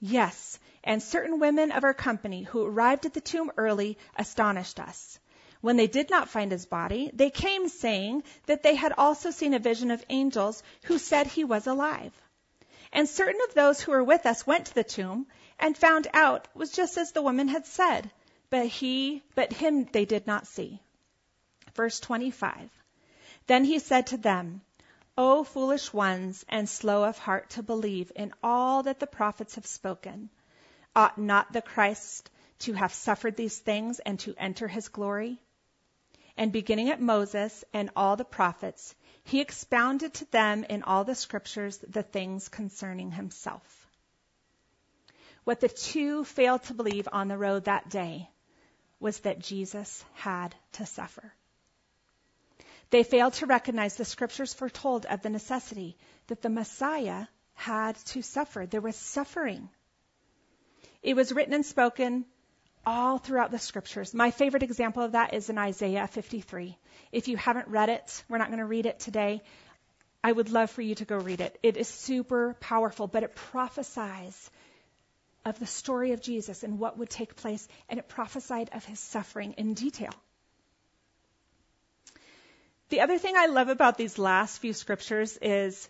Yes, 0.00 0.58
and 0.82 1.02
certain 1.02 1.38
women 1.38 1.70
of 1.70 1.84
our 1.84 1.94
company 1.94 2.42
who 2.42 2.64
arrived 2.64 3.06
at 3.06 3.14
the 3.14 3.20
tomb 3.20 3.52
early 3.56 3.98
astonished 4.16 4.80
us. 4.80 5.20
When 5.60 5.76
they 5.76 5.86
did 5.86 6.10
not 6.10 6.28
find 6.28 6.50
his 6.50 6.66
body, 6.66 7.10
they 7.12 7.30
came 7.30 7.68
saying 7.68 8.24
that 8.46 8.62
they 8.62 8.74
had 8.74 8.92
also 8.98 9.30
seen 9.30 9.54
a 9.54 9.58
vision 9.58 9.90
of 9.90 10.04
angels 10.08 10.62
who 10.84 10.98
said 10.98 11.26
he 11.26 11.44
was 11.44 11.66
alive. 11.66 12.12
And 12.92 13.08
certain 13.08 13.40
of 13.48 13.54
those 13.54 13.80
who 13.80 13.92
were 13.92 14.04
with 14.04 14.26
us 14.26 14.46
went 14.46 14.66
to 14.66 14.74
the 14.74 14.84
tomb 14.84 15.26
and 15.58 15.76
found 15.76 16.08
out 16.12 16.48
was 16.54 16.72
just 16.72 16.98
as 16.98 17.12
the 17.12 17.22
woman 17.22 17.48
had 17.48 17.66
said, 17.66 18.10
but 18.50 18.66
he, 18.66 19.22
but 19.34 19.52
him 19.52 19.84
they 19.84 20.04
did 20.04 20.26
not 20.26 20.46
see. 20.46 20.80
Verse 21.74 22.00
25. 22.00 22.70
Then 23.46 23.64
he 23.64 23.78
said 23.78 24.08
to 24.08 24.16
them, 24.16 24.62
O 25.16 25.44
foolish 25.44 25.92
ones 25.92 26.44
and 26.48 26.68
slow 26.68 27.04
of 27.04 27.18
heart 27.18 27.50
to 27.50 27.62
believe 27.62 28.12
in 28.14 28.34
all 28.42 28.82
that 28.82 29.00
the 29.00 29.06
prophets 29.06 29.54
have 29.54 29.66
spoken. 29.66 30.30
Ought 30.94 31.16
not 31.16 31.52
the 31.52 31.62
Christ 31.62 32.30
to 32.60 32.72
have 32.72 32.92
suffered 32.92 33.36
these 33.36 33.58
things 33.58 33.98
and 34.00 34.18
to 34.20 34.34
enter 34.36 34.68
his 34.68 34.88
glory? 34.88 35.40
And 36.36 36.52
beginning 36.52 36.90
at 36.90 37.00
Moses 37.00 37.64
and 37.72 37.90
all 37.96 38.16
the 38.16 38.24
prophets, 38.24 38.94
he 39.24 39.40
expounded 39.40 40.12
to 40.14 40.30
them 40.30 40.64
in 40.64 40.82
all 40.82 41.04
the 41.04 41.14
scriptures 41.14 41.78
the 41.78 42.02
things 42.02 42.48
concerning 42.48 43.10
himself. 43.10 43.86
What 45.44 45.60
the 45.60 45.68
two 45.68 46.24
failed 46.24 46.64
to 46.64 46.74
believe 46.74 47.08
on 47.12 47.28
the 47.28 47.38
road 47.38 47.64
that 47.64 47.88
day 47.88 48.28
was 49.00 49.20
that 49.20 49.38
Jesus 49.38 50.04
had 50.14 50.54
to 50.72 50.84
suffer. 50.84 51.32
They 52.90 53.02
failed 53.02 53.34
to 53.34 53.46
recognize 53.46 53.96
the 53.96 54.04
scriptures 54.04 54.54
foretold 54.54 55.06
of 55.06 55.22
the 55.22 55.30
necessity 55.30 55.96
that 56.28 56.42
the 56.42 56.48
Messiah 56.48 57.26
had 57.54 57.96
to 58.06 58.22
suffer. 58.22 58.66
There 58.66 58.80
was 58.80 58.96
suffering. 58.96 59.68
It 61.02 61.14
was 61.14 61.32
written 61.32 61.54
and 61.54 61.66
spoken 61.66 62.26
all 62.84 63.18
throughout 63.18 63.50
the 63.50 63.58
scriptures. 63.58 64.14
My 64.14 64.30
favorite 64.30 64.62
example 64.62 65.02
of 65.02 65.12
that 65.12 65.34
is 65.34 65.50
in 65.50 65.58
Isaiah 65.58 66.06
53. 66.06 66.78
If 67.10 67.26
you 67.26 67.36
haven't 67.36 67.68
read 67.68 67.88
it, 67.88 68.24
we're 68.28 68.38
not 68.38 68.48
going 68.48 68.60
to 68.60 68.64
read 68.64 68.86
it 68.86 69.00
today. 69.00 69.42
I 70.22 70.30
would 70.30 70.50
love 70.50 70.70
for 70.70 70.82
you 70.82 70.94
to 70.96 71.04
go 71.04 71.16
read 71.16 71.40
it. 71.40 71.58
It 71.62 71.76
is 71.76 71.88
super 71.88 72.54
powerful, 72.60 73.06
but 73.08 73.24
it 73.24 73.34
prophesies 73.34 74.50
of 75.44 75.58
the 75.58 75.66
story 75.66 76.12
of 76.12 76.20
Jesus 76.20 76.62
and 76.62 76.78
what 76.78 76.98
would 76.98 77.10
take 77.10 77.36
place, 77.36 77.66
and 77.88 77.98
it 77.98 78.08
prophesied 78.08 78.70
of 78.72 78.84
his 78.84 78.98
suffering 78.98 79.54
in 79.54 79.74
detail. 79.74 80.12
The 82.88 83.00
other 83.00 83.18
thing 83.18 83.34
I 83.36 83.46
love 83.46 83.68
about 83.68 83.98
these 83.98 84.16
last 84.16 84.58
few 84.58 84.72
scriptures 84.72 85.36
is 85.42 85.88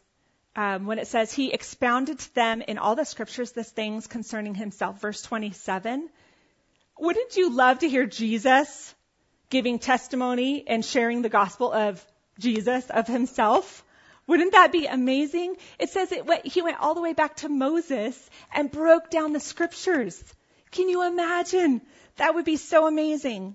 um, 0.55 0.87
when 0.87 0.99
it 0.99 1.07
says 1.07 1.31
he 1.31 1.53
expounded 1.53 2.19
to 2.19 2.35
them 2.35 2.63
in 2.63 2.79
all 2.79 2.97
the 2.97 3.05
scriptures 3.05 3.53
the 3.53 3.65
things 3.65 4.07
concerning 4.07 4.55
himself. 4.55 5.01
Verse 5.01 5.21
27. 5.21 6.09
Wouldn't 6.99 7.37
you 7.37 7.51
love 7.51 7.81
to 7.81 7.89
hear 7.89 8.07
Jesus 8.07 8.95
giving 9.51 9.79
testimony 9.79 10.65
and 10.67 10.83
sharing 10.83 11.21
the 11.21 11.29
gospel 11.29 11.71
of 11.71 12.03
Jesus, 12.39 12.89
of 12.89 13.07
himself? 13.07 13.85
Wouldn't 14.27 14.53
that 14.53 14.73
be 14.73 14.87
amazing? 14.87 15.57
It 15.79 15.91
says 15.91 16.11
it 16.13 16.25
went, 16.25 16.47
he 16.47 16.63
went 16.63 16.81
all 16.81 16.95
the 16.95 17.03
way 17.03 17.13
back 17.13 17.37
to 17.37 17.51
Moses 17.51 18.31
and 18.55 18.71
broke 18.71 19.11
down 19.11 19.35
the 19.35 19.41
scriptures. 19.41 20.25
Can 20.71 20.89
you 20.89 21.07
imagine? 21.07 21.83
That 22.17 22.35
would 22.35 22.47
be 22.47 22.57
so 22.57 22.87
amazing. 22.87 23.55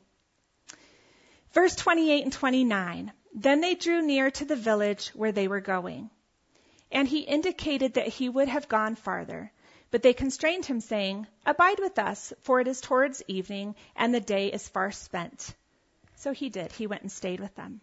Verse 1.54 1.76
28 1.76 2.24
and 2.24 2.34
29. 2.34 3.12
Then 3.34 3.62
they 3.62 3.76
drew 3.76 4.02
near 4.02 4.30
to 4.32 4.46
the 4.46 4.56
village 4.56 5.10
where 5.10 5.32
they 5.32 5.48
were 5.48 5.62
going. 5.62 6.10
And 6.92 7.08
he 7.08 7.22
indicated 7.22 7.94
that 7.94 8.08
he 8.08 8.28
would 8.28 8.50
have 8.50 8.68
gone 8.68 8.96
farther. 8.96 9.52
But 9.90 10.04
they 10.04 10.14
constrained 10.14 10.66
him, 10.66 10.80
saying, 10.80 11.28
Abide 11.46 11.80
with 11.80 12.00
us, 12.00 12.34
for 12.42 12.62
it 12.62 12.68
is 12.68 12.82
towards 12.82 13.24
evening, 13.28 13.76
and 13.96 14.14
the 14.14 14.22
day 14.22 14.48
is 14.48 14.68
far 14.68 14.92
spent. 14.92 15.54
So 16.16 16.34
he 16.34 16.50
did. 16.50 16.72
He 16.72 16.88
went 16.88 17.02
and 17.02 17.12
stayed 17.12 17.40
with 17.40 17.54
them. 17.56 17.82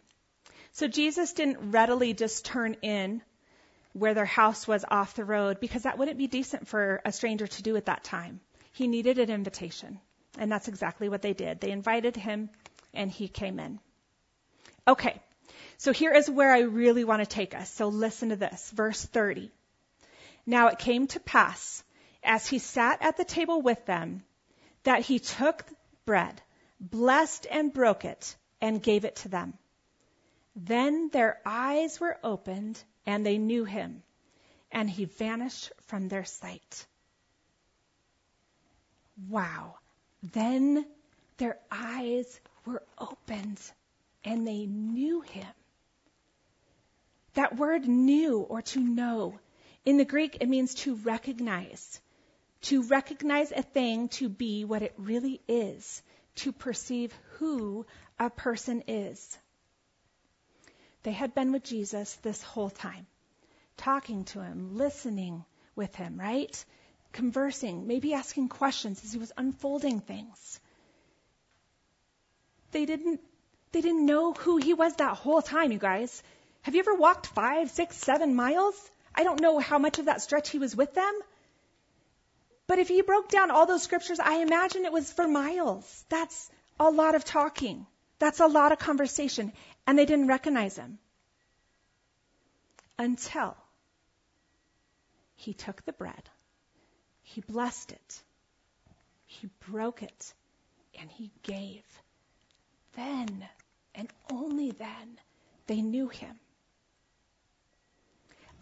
So 0.73 0.89
Jesus 0.89 1.33
didn't 1.33 1.71
readily 1.71 2.15
just 2.15 2.45
turn 2.45 2.75
in 2.83 3.23
where 3.93 4.15
their 4.15 4.25
house 4.25 4.67
was 4.69 4.85
off 4.91 5.15
the 5.15 5.25
road, 5.25 5.61
because 5.61 5.83
that 5.83 5.99
wouldn't 5.99 6.19
be 6.19 6.27
decent 6.27 6.69
for 6.69 7.01
a 7.05 7.13
stranger 7.13 7.47
to 7.47 7.63
do 7.63 7.77
at 7.77 7.87
that 7.87 8.05
time. 8.05 8.41
He 8.73 8.87
needed 8.87 9.19
an 9.19 9.31
invitation. 9.31 10.01
And 10.39 10.53
that's 10.53 10.69
exactly 10.69 11.09
what 11.09 11.23
they 11.23 11.33
did. 11.33 11.61
They 11.61 11.71
invited 11.71 12.17
him, 12.17 12.51
and 12.95 13.11
he 13.11 13.29
came 13.29 13.59
in. 13.59 13.81
Okay, 14.87 15.21
so 15.79 15.93
here 15.93 16.13
is 16.13 16.29
where 16.29 16.53
I 16.53 16.61
really 16.61 17.05
want 17.05 17.23
to 17.23 17.27
take 17.27 17.55
us. 17.55 17.71
So 17.71 17.87
listen 17.89 18.31
to 18.31 18.37
this. 18.37 18.71
Verse 18.73 19.05
30. 19.05 19.51
Now 20.45 20.69
it 20.69 20.79
came 20.81 21.07
to 21.09 21.21
pass, 21.21 21.85
as 22.25 22.49
he 22.49 22.59
sat 22.59 23.01
at 23.01 23.17
the 23.17 23.25
table 23.25 23.63
with 23.63 23.87
them, 23.87 24.25
that 24.83 25.03
he 25.03 25.21
took 25.21 25.65
bread, 26.05 26.43
blessed 26.81 27.47
and 27.49 27.73
broke 27.73 28.05
it, 28.05 28.37
and 28.61 28.83
gave 28.83 29.05
it 29.05 29.17
to 29.17 29.29
them. 29.29 29.57
Then 30.57 31.11
their 31.11 31.41
eyes 31.47 32.01
were 32.01 32.19
opened, 32.25 32.83
and 33.07 33.25
they 33.25 33.39
knew 33.39 33.65
him, 33.65 34.03
and 34.73 34.91
he 34.91 35.05
vanished 35.05 35.71
from 35.87 36.09
their 36.09 36.25
sight. 36.25 36.87
Wow. 39.29 39.77
Then 40.23 40.85
their 41.37 41.59
eyes 41.71 42.41
were 42.67 42.83
opened, 42.99 43.61
and 44.25 44.45
they 44.45 44.67
knew 44.67 45.21
him. 45.21 45.47
That 47.39 47.57
word 47.57 47.87
knew 47.87 48.41
or 48.41 48.63
to 48.63 48.81
know, 48.81 49.39
in 49.85 49.97
the 49.97 50.05
Greek, 50.05 50.39
it 50.41 50.49
means 50.49 50.75
to 50.83 50.97
recognize. 50.97 52.01
To 52.63 52.83
recognize 52.83 53.53
a 53.53 53.63
thing 53.63 54.09
to 54.19 54.29
be 54.29 54.65
what 54.65 54.83
it 54.83 54.93
really 54.99 55.41
is, 55.47 56.03
to 56.43 56.51
perceive 56.51 57.15
who 57.35 57.87
a 58.19 58.29
person 58.29 58.83
is. 58.89 59.39
They 61.05 61.13
had 61.13 61.33
been 61.33 61.53
with 61.53 61.63
Jesus 61.63 62.13
this 62.23 62.43
whole 62.43 62.71
time, 62.71 63.07
talking 63.77 64.25
to 64.33 64.43
him, 64.43 64.77
listening 64.77 65.45
with 65.77 65.95
him, 65.95 66.19
right? 66.19 66.65
Conversing, 67.13 67.87
maybe 67.87 68.15
asking 68.15 68.49
questions 68.49 69.05
as 69.05 69.13
he 69.13 69.21
was 69.21 69.31
unfolding 69.37 70.01
things. 70.01 70.59
They 72.73 72.85
didn't, 72.85 73.21
they 73.71 73.81
didn't 73.81 74.07
know 74.07 74.33
who 74.33 74.57
he 74.57 74.75
was 74.75 74.97
that 74.97 75.15
whole 75.15 75.41
time, 75.41 75.71
you 75.71 75.79
guys. 75.79 76.21
Have 76.63 76.75
you 76.75 76.81
ever 76.81 76.95
walked 76.95 77.27
five, 77.27 77.71
six, 77.71 77.97
seven 77.97 78.35
miles? 78.35 78.75
I 79.15 79.25
don't 79.25 79.41
know 79.41 79.59
how 79.59 79.79
much 79.79 79.99
of 79.99 80.05
that 80.05 80.23
stretch 80.23 80.51
he 80.51 80.59
was 80.59 80.77
with 80.77 80.95
them. 80.95 81.21
But 82.67 82.79
if 82.79 82.89
he 82.89 83.01
broke 83.01 83.29
down 83.31 83.51
all 83.51 83.65
those 83.65 83.83
scriptures, 83.83 84.21
I 84.21 84.43
imagine 84.43 84.85
it 84.85 84.93
was 84.93 85.11
for 85.11 85.27
miles. 85.27 86.05
That's 86.11 86.51
a 86.79 86.91
lot 86.91 87.15
of 87.15 87.25
talking. 87.25 87.87
That's 88.19 88.41
a 88.41 88.47
lot 88.47 88.73
of 88.73 88.79
conversation. 88.79 89.53
And 89.87 89.99
they 89.99 90.05
didn't 90.05 90.27
recognize 90.27 90.77
him. 90.77 90.99
Until 92.99 93.57
he 95.37 95.55
took 95.55 95.85
the 95.85 95.93
bread, 95.93 96.29
he 97.23 97.41
blessed 97.41 97.93
it, 97.93 98.23
he 99.25 99.49
broke 99.71 100.03
it, 100.03 100.35
and 100.99 101.11
he 101.11 101.31
gave. 101.43 101.85
Then, 102.95 103.49
and 103.95 104.09
only 104.31 104.73
then, 104.73 105.19
they 105.69 105.81
knew 105.81 106.09
him. 106.09 106.39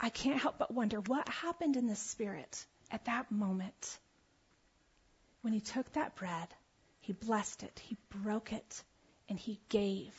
I 0.01 0.11
can't 0.11 0.41
help 0.41 0.59
but 0.59 0.73
wonder 0.73 1.01
what 1.01 1.29
happened 1.29 1.77
in 1.77 1.87
the 1.87 1.97
spirit 1.97 2.67
at 2.91 3.05
that 3.07 3.31
moment 3.31 3.99
when 5.47 5.53
he 5.53 5.61
took 5.61 5.93
that 5.93 6.17
bread, 6.17 6.49
he 6.99 7.13
blessed 7.13 7.63
it, 7.63 7.79
he 7.79 7.97
broke 8.11 8.53
it, 8.53 8.83
and 9.29 9.39
he 9.39 9.61
gave. 9.69 10.13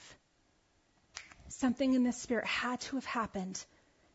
Something 1.49 1.93
in 1.93 2.03
the 2.03 2.13
spirit 2.13 2.45
had 2.45 2.79
to 2.81 2.95
have 2.95 3.05
happened 3.05 3.61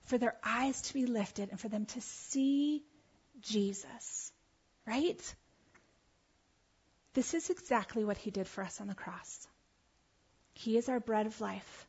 for 0.05 0.17
their 0.17 0.35
eyes 0.43 0.81
to 0.81 0.95
be 0.95 1.05
lifted 1.05 1.51
and 1.51 1.61
for 1.61 1.69
them 1.69 1.85
to 1.85 2.01
see 2.01 2.83
Jesus. 3.43 4.33
Right? 4.87 5.35
This 7.13 7.35
is 7.35 7.51
exactly 7.51 8.05
what 8.05 8.17
he 8.17 8.31
did 8.31 8.49
for 8.49 8.65
us 8.65 8.81
on 8.81 8.87
the 8.87 8.95
cross. 8.95 9.47
He 10.55 10.79
is 10.79 10.89
our 10.89 11.01
bread 11.01 11.27
of 11.27 11.41
life. 11.43 11.87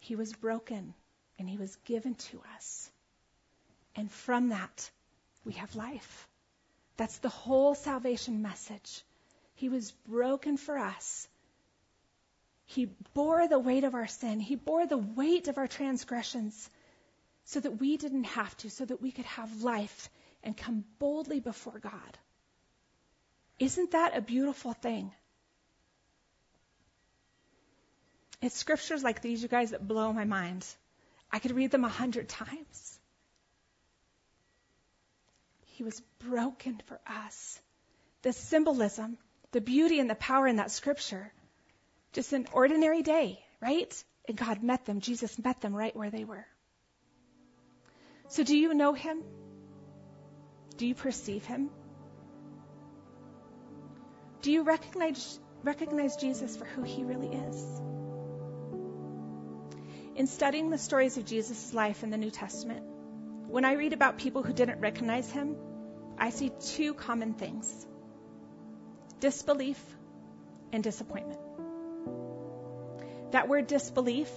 He 0.00 0.16
was 0.16 0.32
broken 0.32 0.94
and 1.38 1.48
he 1.48 1.56
was 1.56 1.74
given 1.84 2.14
to 2.14 2.40
us. 2.56 2.90
And 3.94 4.10
from 4.10 4.50
that, 4.50 4.90
we 5.44 5.54
have 5.54 5.74
life. 5.74 6.28
That's 6.96 7.18
the 7.18 7.28
whole 7.28 7.74
salvation 7.74 8.42
message. 8.42 9.02
He 9.54 9.68
was 9.68 9.92
broken 10.08 10.56
for 10.56 10.78
us. 10.78 11.28
He 12.66 12.86
bore 13.14 13.48
the 13.48 13.58
weight 13.58 13.84
of 13.84 13.94
our 13.94 14.06
sin. 14.06 14.40
He 14.40 14.56
bore 14.56 14.86
the 14.86 14.98
weight 14.98 15.48
of 15.48 15.56
our 15.56 15.68
transgressions 15.68 16.68
so 17.44 17.60
that 17.60 17.78
we 17.78 17.96
didn't 17.96 18.24
have 18.24 18.56
to, 18.58 18.70
so 18.70 18.84
that 18.84 19.00
we 19.00 19.12
could 19.12 19.24
have 19.26 19.62
life 19.62 20.10
and 20.42 20.56
come 20.56 20.84
boldly 20.98 21.40
before 21.40 21.78
God. 21.78 22.18
Isn't 23.58 23.92
that 23.92 24.16
a 24.16 24.20
beautiful 24.20 24.72
thing? 24.72 25.12
It's 28.42 28.56
scriptures 28.56 29.02
like 29.02 29.22
these, 29.22 29.42
you 29.42 29.48
guys, 29.48 29.70
that 29.70 29.86
blow 29.86 30.12
my 30.12 30.24
mind. 30.24 30.66
I 31.30 31.38
could 31.38 31.52
read 31.52 31.70
them 31.70 31.84
a 31.84 31.88
hundred 31.88 32.28
times. 32.28 32.98
He 35.76 35.82
was 35.82 36.00
broken 36.18 36.80
for 36.86 36.98
us. 37.06 37.60
The 38.22 38.32
symbolism, 38.32 39.18
the 39.52 39.60
beauty 39.60 40.00
and 40.00 40.08
the 40.08 40.14
power 40.14 40.46
in 40.46 40.56
that 40.56 40.70
scripture. 40.70 41.32
Just 42.12 42.32
an 42.32 42.46
ordinary 42.52 43.02
day, 43.02 43.38
right? 43.60 44.04
And 44.26 44.36
God 44.36 44.62
met 44.62 44.86
them. 44.86 45.00
Jesus 45.00 45.38
met 45.38 45.60
them 45.60 45.74
right 45.74 45.94
where 45.94 46.10
they 46.10 46.24
were. 46.24 46.46
So 48.28 48.42
do 48.42 48.56
you 48.56 48.74
know 48.74 48.92
him? 48.92 49.22
Do 50.78 50.86
you 50.86 50.94
perceive 50.94 51.44
him? 51.44 51.70
Do 54.42 54.52
you 54.52 54.62
recognize, 54.62 55.38
recognize 55.62 56.16
Jesus 56.16 56.56
for 56.56 56.64
who 56.64 56.82
he 56.82 57.04
really 57.04 57.34
is? 57.34 57.82
In 60.16 60.26
studying 60.26 60.70
the 60.70 60.78
stories 60.78 61.18
of 61.18 61.26
Jesus' 61.26 61.74
life 61.74 62.02
in 62.02 62.08
the 62.08 62.16
New 62.16 62.30
Testament, 62.30 62.82
when 63.48 63.66
I 63.66 63.74
read 63.74 63.92
about 63.92 64.16
people 64.16 64.42
who 64.42 64.54
didn't 64.54 64.80
recognize 64.80 65.30
him, 65.30 65.56
I 66.16 66.30
see 66.30 66.50
two 66.58 66.94
common 66.94 67.34
things 67.34 67.86
disbelief 69.20 69.78
and 70.72 70.82
disappointment. 70.82 71.38
That 73.32 73.48
word 73.48 73.66
disbelief 73.66 74.30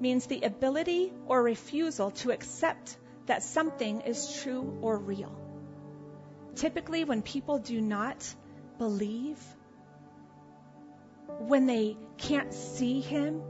means 0.00 0.26
the 0.26 0.42
ability 0.42 1.12
or 1.26 1.42
refusal 1.42 2.12
to 2.22 2.30
accept 2.30 2.96
that 3.26 3.42
something 3.42 4.02
is 4.02 4.40
true 4.42 4.78
or 4.80 4.96
real. 4.96 5.36
Typically, 6.54 7.02
when 7.02 7.22
people 7.22 7.58
do 7.58 7.80
not 7.80 8.32
believe, 8.78 9.38
when 11.38 11.66
they 11.66 11.96
can't 12.16 12.54
see 12.54 13.00
Him, 13.00 13.42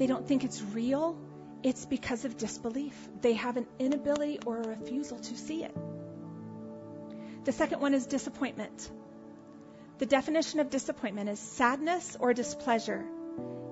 they 0.00 0.06
don't 0.06 0.26
think 0.26 0.44
it's 0.44 0.62
real, 0.62 1.18
it's 1.62 1.84
because 1.84 2.24
of 2.24 2.38
disbelief. 2.38 2.96
They 3.20 3.34
have 3.34 3.58
an 3.58 3.66
inability 3.78 4.38
or 4.46 4.58
a 4.58 4.66
refusal 4.66 5.18
to 5.18 5.36
see 5.36 5.62
it. 5.62 5.76
The 7.44 7.52
second 7.52 7.82
one 7.82 7.92
is 7.92 8.06
disappointment. 8.06 8.90
The 9.98 10.06
definition 10.06 10.60
of 10.60 10.70
disappointment 10.70 11.28
is 11.28 11.38
sadness 11.38 12.16
or 12.18 12.32
displeasure 12.32 13.04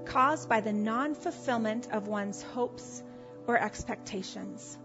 caused 0.04 0.50
by 0.50 0.60
the 0.60 0.74
non 0.74 1.14
fulfillment 1.14 1.88
of 1.92 2.08
one's 2.08 2.42
hopes 2.42 3.02
or 3.46 3.56
expectations. 3.56 4.76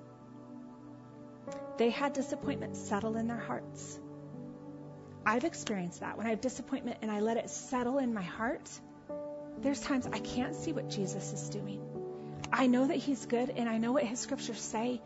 They 1.78 1.90
had 1.90 2.14
disappointment 2.14 2.78
settle 2.78 3.18
in 3.18 3.28
their 3.28 3.44
hearts. 3.50 4.00
I've 5.26 5.44
experienced 5.44 6.00
that. 6.00 6.18
When 6.18 6.26
I 6.26 6.30
have 6.30 6.40
disappointment 6.40 7.00
and 7.02 7.12
I 7.12 7.20
let 7.20 7.36
it 7.36 7.50
settle 7.50 7.98
in 7.98 8.14
my 8.14 8.22
heart, 8.22 8.70
there's 9.64 9.80
times 9.80 10.08
I 10.12 10.20
can't 10.20 10.56
see 10.56 10.74
what 10.74 10.90
Jesus 10.90 11.34
is 11.34 11.50
doing. 11.50 11.82
I 12.52 12.68
know 12.68 12.86
that 12.88 12.98
He's 12.98 13.26
good 13.26 13.50
and 13.50 13.68
I 13.68 13.78
know 13.78 13.94
what 13.94 14.04
His 14.04 14.20
scriptures 14.20 14.62
say, 14.62 15.02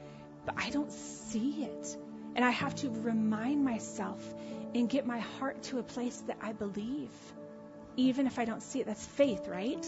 but 0.46 0.56
I 0.58 0.70
don't 0.70 0.92
see 0.92 1.64
it. 1.64 1.98
And 2.36 2.44
I 2.44 2.50
have 2.50 2.76
to 2.76 2.90
remind 2.90 3.64
myself 3.64 4.22
and 4.76 4.90
get 4.90 5.06
my 5.06 5.20
heart 5.20 5.64
to 5.64 5.80
a 5.80 5.84
place 5.84 6.18
that 6.28 6.38
I 6.42 6.54
believe, 6.54 7.12
even 7.96 8.28
if 8.28 8.38
I 8.38 8.46
don't 8.46 8.62
see 8.62 8.80
it. 8.80 8.86
That's 8.86 9.06
faith, 9.06 9.48
right? 9.48 9.86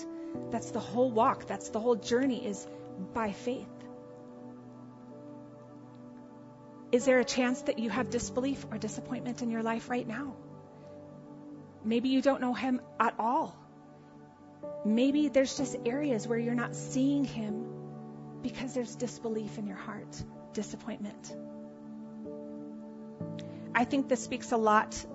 That's 0.51 0.71
the 0.71 0.79
whole 0.79 1.11
walk. 1.11 1.47
That's 1.47 1.69
the 1.69 1.79
whole 1.79 1.95
journey 1.95 2.45
is 2.45 2.67
by 3.13 3.31
faith. 3.33 3.67
Is 6.91 7.05
there 7.05 7.19
a 7.19 7.25
chance 7.25 7.61
that 7.63 7.77
you 7.77 7.89
have 7.89 8.09
disbelief 8.09 8.65
or 8.71 8.77
disappointment 8.77 9.41
in 9.41 9.51
your 9.51 9.61
life 9.61 9.89
right 9.89 10.07
now? 10.07 10.35
Maybe 11.83 12.09
you 12.09 12.21
don't 12.21 12.41
know 12.41 12.53
Him 12.53 12.81
at 12.99 13.13
all. 13.19 13.55
Maybe 14.85 15.27
there's 15.27 15.57
just 15.57 15.75
areas 15.85 16.27
where 16.27 16.39
you're 16.39 16.55
not 16.55 16.75
seeing 16.75 17.25
Him 17.25 17.67
because 18.41 18.73
there's 18.73 18.95
disbelief 18.95 19.57
in 19.57 19.67
your 19.67 19.77
heart, 19.77 20.23
disappointment. 20.53 21.35
I 23.75 23.83
think 23.83 24.07
this 24.07 24.23
speaks 24.23 24.51
a 24.51 24.57
lot 24.57 25.05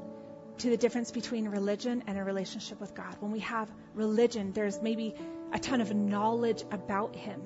to 0.59 0.71
the 0.71 0.77
difference 0.77 1.11
between 1.11 1.49
religion 1.49 2.05
and 2.07 2.17
a 2.19 2.25
relationship 2.25 2.81
with 2.81 2.95
God. 2.95 3.17
When 3.21 3.33
we 3.33 3.41
have 3.41 3.69
religion, 3.95 4.53
there's 4.53 4.81
maybe 4.81 5.15
a 5.53 5.59
ton 5.59 5.81
of 5.81 5.95
knowledge 5.95 6.63
about 6.71 7.17
Him, 7.17 7.41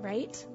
right? 0.00 0.46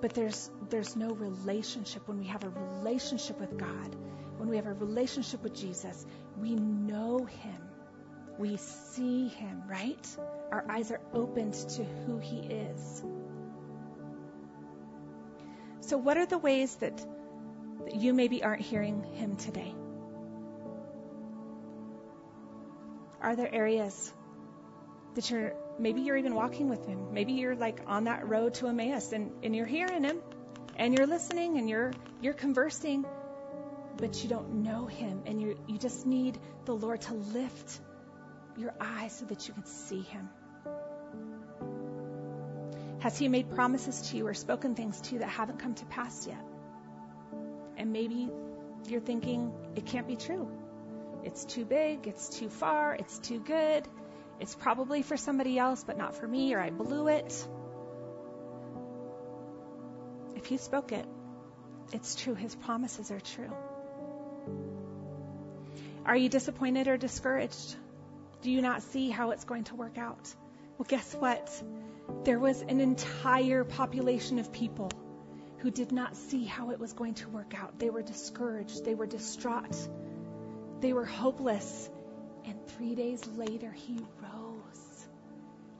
But 0.00 0.14
there's 0.14 0.50
there's 0.68 0.94
no 0.94 1.12
relationship 1.12 2.06
when 2.06 2.18
we 2.18 2.26
have 2.26 2.44
a 2.44 2.50
relationship 2.50 3.40
with 3.40 3.56
God. 3.56 3.96
When 4.36 4.48
we 4.48 4.56
have 4.56 4.66
a 4.66 4.74
relationship 4.74 5.42
with 5.42 5.54
Jesus, 5.54 6.04
we 6.38 6.54
know 6.54 7.24
him. 7.24 7.56
We 8.38 8.56
see 8.56 9.28
him, 9.28 9.62
right? 9.66 10.16
Our 10.52 10.64
eyes 10.68 10.90
are 10.90 11.00
opened 11.12 11.54
to 11.54 11.84
who 11.84 12.18
he 12.18 12.38
is. 12.38 13.02
So 15.80 15.96
what 15.96 16.16
are 16.16 16.26
the 16.26 16.38
ways 16.38 16.74
that, 16.76 16.96
that 17.84 17.94
you 17.94 18.12
maybe 18.12 18.42
aren't 18.42 18.62
hearing 18.62 19.02
him 19.14 19.36
today? 19.36 19.74
Are 23.22 23.36
there 23.36 23.52
areas 23.52 24.12
that 25.16 25.30
you're 25.30 25.54
maybe 25.78 26.02
you're 26.02 26.16
even 26.16 26.34
walking 26.34 26.68
with 26.68 26.86
him. 26.86 27.12
Maybe 27.12 27.32
you're 27.32 27.56
like 27.56 27.80
on 27.86 28.04
that 28.04 28.28
road 28.28 28.54
to 28.54 28.68
Emmaus 28.68 29.12
and, 29.12 29.32
and 29.42 29.56
you're 29.56 29.66
hearing 29.66 30.04
him 30.04 30.20
and 30.76 30.96
you're 30.96 31.06
listening 31.06 31.58
and 31.58 31.68
you're 31.68 31.92
you're 32.20 32.34
conversing, 32.34 33.04
but 33.96 34.22
you 34.22 34.28
don't 34.28 34.62
know 34.62 34.86
him 34.86 35.22
and 35.26 35.40
you 35.40 35.58
you 35.66 35.78
just 35.78 36.06
need 36.06 36.38
the 36.66 36.74
Lord 36.74 37.00
to 37.02 37.14
lift 37.14 37.80
your 38.56 38.74
eyes 38.80 39.12
so 39.12 39.26
that 39.26 39.46
you 39.46 39.54
can 39.54 39.64
see 39.64 40.02
him. 40.02 40.28
Has 43.00 43.18
he 43.18 43.28
made 43.28 43.50
promises 43.50 44.10
to 44.10 44.16
you 44.16 44.26
or 44.26 44.34
spoken 44.34 44.74
things 44.74 45.00
to 45.02 45.14
you 45.14 45.18
that 45.20 45.28
haven't 45.28 45.58
come 45.58 45.74
to 45.74 45.84
pass 45.86 46.26
yet? 46.26 46.42
And 47.76 47.92
maybe 47.92 48.30
you're 48.88 49.00
thinking 49.00 49.52
it 49.76 49.86
can't 49.86 50.06
be 50.06 50.16
true. 50.16 50.50
It's 51.24 51.44
too 51.44 51.64
big, 51.64 52.06
it's 52.06 52.28
too 52.28 52.48
far, 52.48 52.94
it's 52.94 53.18
too 53.18 53.40
good 53.40 53.86
it's 54.38 54.54
probably 54.54 55.02
for 55.02 55.16
somebody 55.16 55.58
else, 55.58 55.82
but 55.84 55.96
not 55.96 56.14
for 56.14 56.28
me, 56.28 56.54
or 56.54 56.60
I 56.60 56.70
blew 56.70 57.08
it. 57.08 57.48
If 60.36 60.46
He 60.46 60.58
spoke 60.58 60.92
it, 60.92 61.06
it's 61.92 62.14
true. 62.14 62.34
His 62.34 62.54
promises 62.54 63.10
are 63.10 63.20
true. 63.20 63.50
Are 66.04 66.16
you 66.16 66.28
disappointed 66.28 66.86
or 66.88 66.96
discouraged? 66.96 67.76
Do 68.42 68.50
you 68.50 68.62
not 68.62 68.82
see 68.82 69.10
how 69.10 69.30
it's 69.30 69.44
going 69.44 69.64
to 69.64 69.74
work 69.74 69.98
out? 69.98 70.34
Well, 70.78 70.86
guess 70.88 71.14
what? 71.14 71.50
There 72.24 72.38
was 72.38 72.62
an 72.62 72.80
entire 72.80 73.64
population 73.64 74.38
of 74.38 74.52
people 74.52 74.90
who 75.58 75.70
did 75.70 75.90
not 75.90 76.16
see 76.16 76.44
how 76.44 76.70
it 76.70 76.78
was 76.78 76.92
going 76.92 77.14
to 77.14 77.28
work 77.28 77.54
out. 77.58 77.78
They 77.78 77.90
were 77.90 78.02
discouraged. 78.02 78.84
They 78.84 78.94
were 78.94 79.06
distraught. 79.06 79.76
They 80.80 80.92
were 80.92 81.04
hopeless. 81.04 81.90
And 82.44 82.54
three 82.68 82.94
days 82.94 83.26
later, 83.36 83.72
he 83.72 83.98
rose 84.22 85.06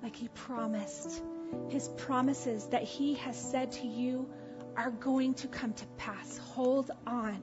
like 0.02 0.16
he 0.16 0.28
promised. 0.28 1.22
His 1.68 1.88
promises 1.88 2.66
that 2.68 2.82
he 2.82 3.14
has 3.14 3.36
said 3.36 3.72
to 3.72 3.86
you 3.86 4.28
are 4.76 4.90
going 4.90 5.34
to 5.34 5.48
come 5.48 5.72
to 5.74 5.86
pass. 5.98 6.38
Hold 6.54 6.90
on. 7.06 7.42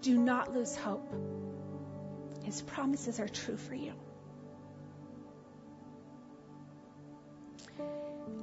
Do 0.00 0.18
not 0.18 0.54
lose 0.54 0.76
hope. 0.76 1.12
His 2.42 2.62
promises 2.62 3.20
are 3.20 3.28
true 3.28 3.56
for 3.56 3.74
you. 3.74 3.92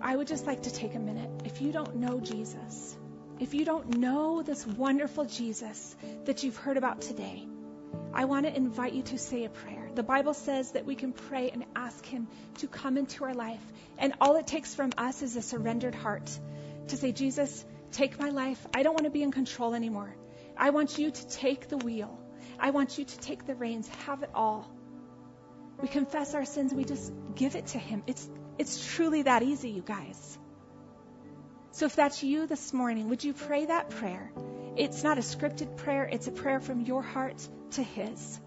I 0.04 0.16
would 0.16 0.28
just 0.28 0.48
like 0.48 0.64
to 0.64 0.74
take 0.74 0.96
a 0.96 1.00
minute. 1.00 1.30
If 1.46 1.62
you 1.62 1.72
don't 1.72 1.98
know 1.98 2.20
Jesus, 2.20 2.98
if 3.40 3.54
you 3.54 3.66
don't 3.66 3.98
know 3.98 4.42
this 4.42 4.66
wonderful 4.66 5.26
Jesus 5.26 5.96
that 6.26 6.44
you've 6.44 6.58
heard 6.58 6.78
about 6.78 7.02
today, 7.02 7.48
I 8.14 8.26
want 8.26 8.46
to 8.46 8.56
invite 8.56 8.94
you 8.94 9.04
to 9.04 9.18
say 9.18 9.46
a 9.46 9.50
prayer. 9.50 9.90
The 9.94 10.04
Bible 10.04 10.34
says 10.34 10.72
that 10.72 10.86
we 10.86 10.96
can 10.96 11.14
pray 11.14 11.50
and 11.50 11.66
ask 11.76 12.06
Him 12.06 12.28
to 12.60 12.68
come 12.68 12.98
into 12.98 13.24
our 13.26 13.34
life. 13.34 13.62
And 13.98 14.14
all 14.20 14.36
it 14.38 14.48
takes 14.48 14.74
from 14.74 14.92
us 14.98 15.22
is 15.22 15.36
a 15.36 15.42
surrendered 15.42 15.96
heart 15.96 16.30
to 16.88 16.98
say, 16.98 17.12
Jesus, 17.12 17.66
take 17.92 18.20
my 18.20 18.30
life. 18.30 18.66
I 18.74 18.84
don't 18.84 18.94
want 18.94 19.06
to 19.06 19.12
be 19.12 19.24
in 19.24 19.32
control 19.32 19.76
anymore. 19.76 20.16
I 20.58 20.72
want 20.72 20.98
you 20.98 21.12
to 21.12 21.28
take 21.28 21.68
the 21.68 21.78
wheel. 21.78 22.18
I 22.60 22.72
want 22.72 22.98
you 22.98 23.06
to 23.06 23.20
take 23.20 23.46
the 23.46 23.56
reins. 23.56 23.88
Have 24.06 24.24
it 24.24 24.30
all. 24.34 24.70
We 25.82 25.88
confess 25.88 26.36
our 26.36 26.46
sins. 26.46 26.74
We 26.74 26.86
just 26.86 27.12
give 27.36 27.56
it 27.56 27.68
to 27.68 27.80
Him. 27.80 28.04
It's, 28.08 28.30
it's 28.62 28.93
truly 28.95 29.24
that 29.24 29.43
easy, 29.43 29.71
you 29.71 29.82
guys. 29.82 30.38
So 31.71 31.88
if 31.88 31.95
that's 31.95 32.21
you 32.24 32.45
this 32.47 32.74
morning, 32.74 33.10
would 33.10 33.24
you 33.24 33.34
pray 33.34 33.65
that 33.65 33.89
prayer? 33.89 34.32
It's 34.78 35.04
not 35.04 35.17
a 35.17 35.21
scripted 35.21 35.78
prayer, 35.78 36.04
it's 36.04 36.28
a 36.28 36.32
prayer 36.32 36.60
from 36.60 36.82
your 36.82 37.02
heart 37.02 37.47
to 37.71 37.84
His. 37.84 38.39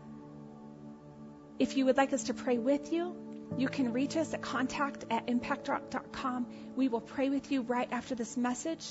If 1.58 1.76
you 1.76 1.86
would 1.86 1.96
like 1.96 2.12
us 2.12 2.24
to 2.24 2.34
pray 2.34 2.58
with 2.58 2.92
you, 2.92 3.16
you 3.58 3.68
can 3.68 3.92
reach 3.92 4.16
us 4.16 4.34
at 4.34 4.42
contact 4.42 5.04
at 5.10 5.26
impactrock.com. 5.26 6.46
We 6.76 6.88
will 6.88 7.00
pray 7.00 7.28
with 7.28 7.50
you 7.50 7.62
right 7.62 7.88
after 7.90 8.14
this 8.14 8.36
message. 8.36 8.86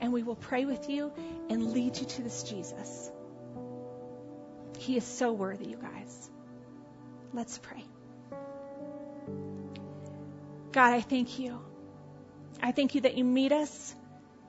and 0.00 0.12
we 0.12 0.22
will 0.22 0.36
pray 0.36 0.64
with 0.66 0.90
you 0.90 1.12
and 1.48 1.72
lead 1.72 1.96
you 1.96 2.06
to 2.06 2.22
this 2.22 2.42
Jesus. 2.42 3.10
He 4.78 4.96
is 4.96 5.04
so 5.04 5.32
worthy, 5.32 5.68
you 5.68 5.78
guys. 5.78 6.30
Let's 7.32 7.58
pray. 7.58 7.82
God, 10.76 10.92
I 10.92 11.00
thank 11.00 11.38
you. 11.38 11.58
I 12.62 12.70
thank 12.70 12.94
you 12.94 13.00
that 13.00 13.16
you 13.16 13.24
meet 13.24 13.50
us 13.50 13.94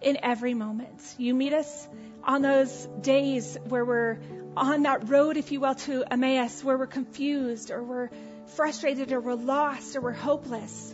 in 0.01 0.17
every 0.21 0.53
moment. 0.53 1.01
You 1.17 1.33
meet 1.33 1.53
us 1.53 1.87
on 2.21 2.41
those 2.41 2.85
days 2.99 3.57
where 3.69 3.85
we're 3.85 4.19
on 4.57 4.83
that 4.83 5.07
road, 5.07 5.37
if 5.37 5.53
you 5.53 5.61
will, 5.61 5.75
to 5.75 6.03
Emmaus, 6.03 6.61
where 6.65 6.77
we're 6.77 6.85
confused 6.85 7.71
or 7.71 7.81
we're 7.81 8.09
frustrated 8.57 9.13
or 9.13 9.21
we're 9.21 9.35
lost 9.35 9.95
or 9.95 10.01
we're 10.01 10.11
hopeless. 10.11 10.93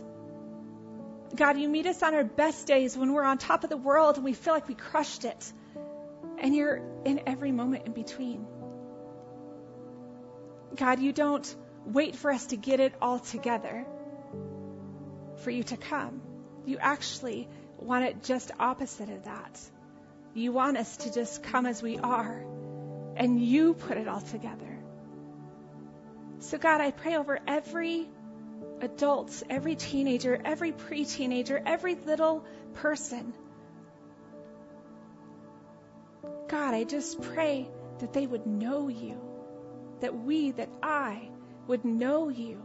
God, 1.34 1.58
you 1.58 1.68
meet 1.68 1.86
us 1.86 2.00
on 2.04 2.14
our 2.14 2.22
best 2.22 2.68
days 2.68 2.96
when 2.96 3.12
we're 3.12 3.24
on 3.24 3.38
top 3.38 3.64
of 3.64 3.70
the 3.70 3.76
world 3.76 4.14
and 4.14 4.24
we 4.24 4.34
feel 4.34 4.54
like 4.54 4.68
we 4.68 4.76
crushed 4.76 5.24
it. 5.24 5.52
And 6.38 6.54
you're 6.54 6.80
in 7.04 7.22
every 7.26 7.50
moment 7.50 7.86
in 7.86 7.92
between. 7.92 8.46
God, 10.76 11.00
you 11.00 11.12
don't 11.12 11.56
wait 11.84 12.14
for 12.14 12.30
us 12.30 12.46
to 12.46 12.56
get 12.56 12.78
it 12.78 12.94
all 13.02 13.18
together 13.18 13.84
for 15.44 15.50
you 15.50 15.62
to 15.62 15.76
come. 15.76 16.22
You 16.64 16.78
actually 16.80 17.48
want 17.78 18.04
it 18.04 18.24
just 18.24 18.50
opposite 18.58 19.10
of 19.10 19.24
that. 19.24 19.60
You 20.34 20.52
want 20.52 20.78
us 20.78 20.96
to 20.98 21.12
just 21.12 21.42
come 21.42 21.66
as 21.66 21.82
we 21.82 21.98
are, 21.98 22.44
and 23.16 23.40
you 23.40 23.74
put 23.74 23.98
it 23.98 24.08
all 24.08 24.22
together. 24.22 24.78
So, 26.40 26.58
God, 26.58 26.80
I 26.80 26.90
pray 26.90 27.16
over 27.16 27.38
every 27.46 28.08
adult, 28.80 29.42
every 29.48 29.76
teenager, 29.76 30.40
every 30.44 30.72
pre 30.72 31.04
teenager, 31.04 31.62
every 31.64 31.94
little 31.94 32.44
person. 32.74 33.32
God, 36.48 36.74
I 36.74 36.84
just 36.84 37.20
pray 37.20 37.68
that 38.00 38.12
they 38.12 38.26
would 38.26 38.46
know 38.46 38.88
you, 38.88 39.20
that 40.00 40.14
we, 40.14 40.50
that 40.52 40.68
I 40.82 41.28
would 41.66 41.84
know 41.84 42.28
you. 42.28 42.60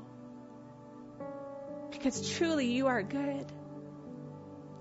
Because 1.92 2.30
truly 2.38 2.68
you 2.68 2.88
are 2.88 3.04
good. 3.04 3.46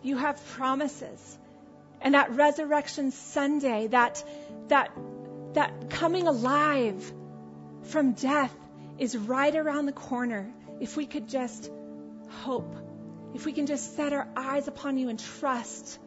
You 0.03 0.17
have 0.17 0.45
promises. 0.49 1.39
And 2.01 2.15
that 2.15 2.33
resurrection 2.33 3.11
Sunday, 3.11 3.89
that, 3.89 4.23
that, 4.69 4.91
that 5.55 5.91
coming 5.91 6.29
alive 6.29 7.13
from 7.85 8.13
death 8.13 8.55
is 8.99 9.17
right 9.17 9.55
around 9.55 9.87
the 9.87 9.93
corner. 9.93 10.53
If 10.81 10.97
we 10.97 11.07
could 11.07 11.29
just 11.29 11.71
hope, 12.29 12.75
if 13.35 13.45
we 13.45 13.53
can 13.53 13.67
just 13.67 13.97
set 13.97 14.13
our 14.13 14.29
eyes 14.37 14.69
upon 14.69 14.99
you 14.99 15.09
and 15.09 15.19
trust 15.19 15.99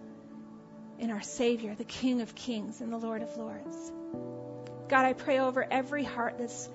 in 1.00 1.10
our 1.10 1.22
Savior, 1.22 1.76
the 1.76 1.84
King 1.84 2.22
of 2.22 2.36
Kings 2.36 2.80
and 2.80 2.94
the 2.94 2.98
Lord 2.98 3.24
of 3.24 3.36
Lords. 3.36 3.92
God, 4.88 5.06
I 5.06 5.14
pray 5.14 5.40
over 5.40 5.66
every 5.70 6.04
heart 6.04 6.36
that's 6.38 6.70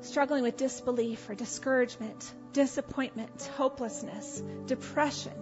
struggling 0.00 0.42
with 0.42 0.56
disbelief 0.56 1.28
or 1.30 1.34
discouragement, 1.34 2.32
disappointment, 2.52 3.50
hopelessness, 3.56 4.42
depression. 4.66 5.32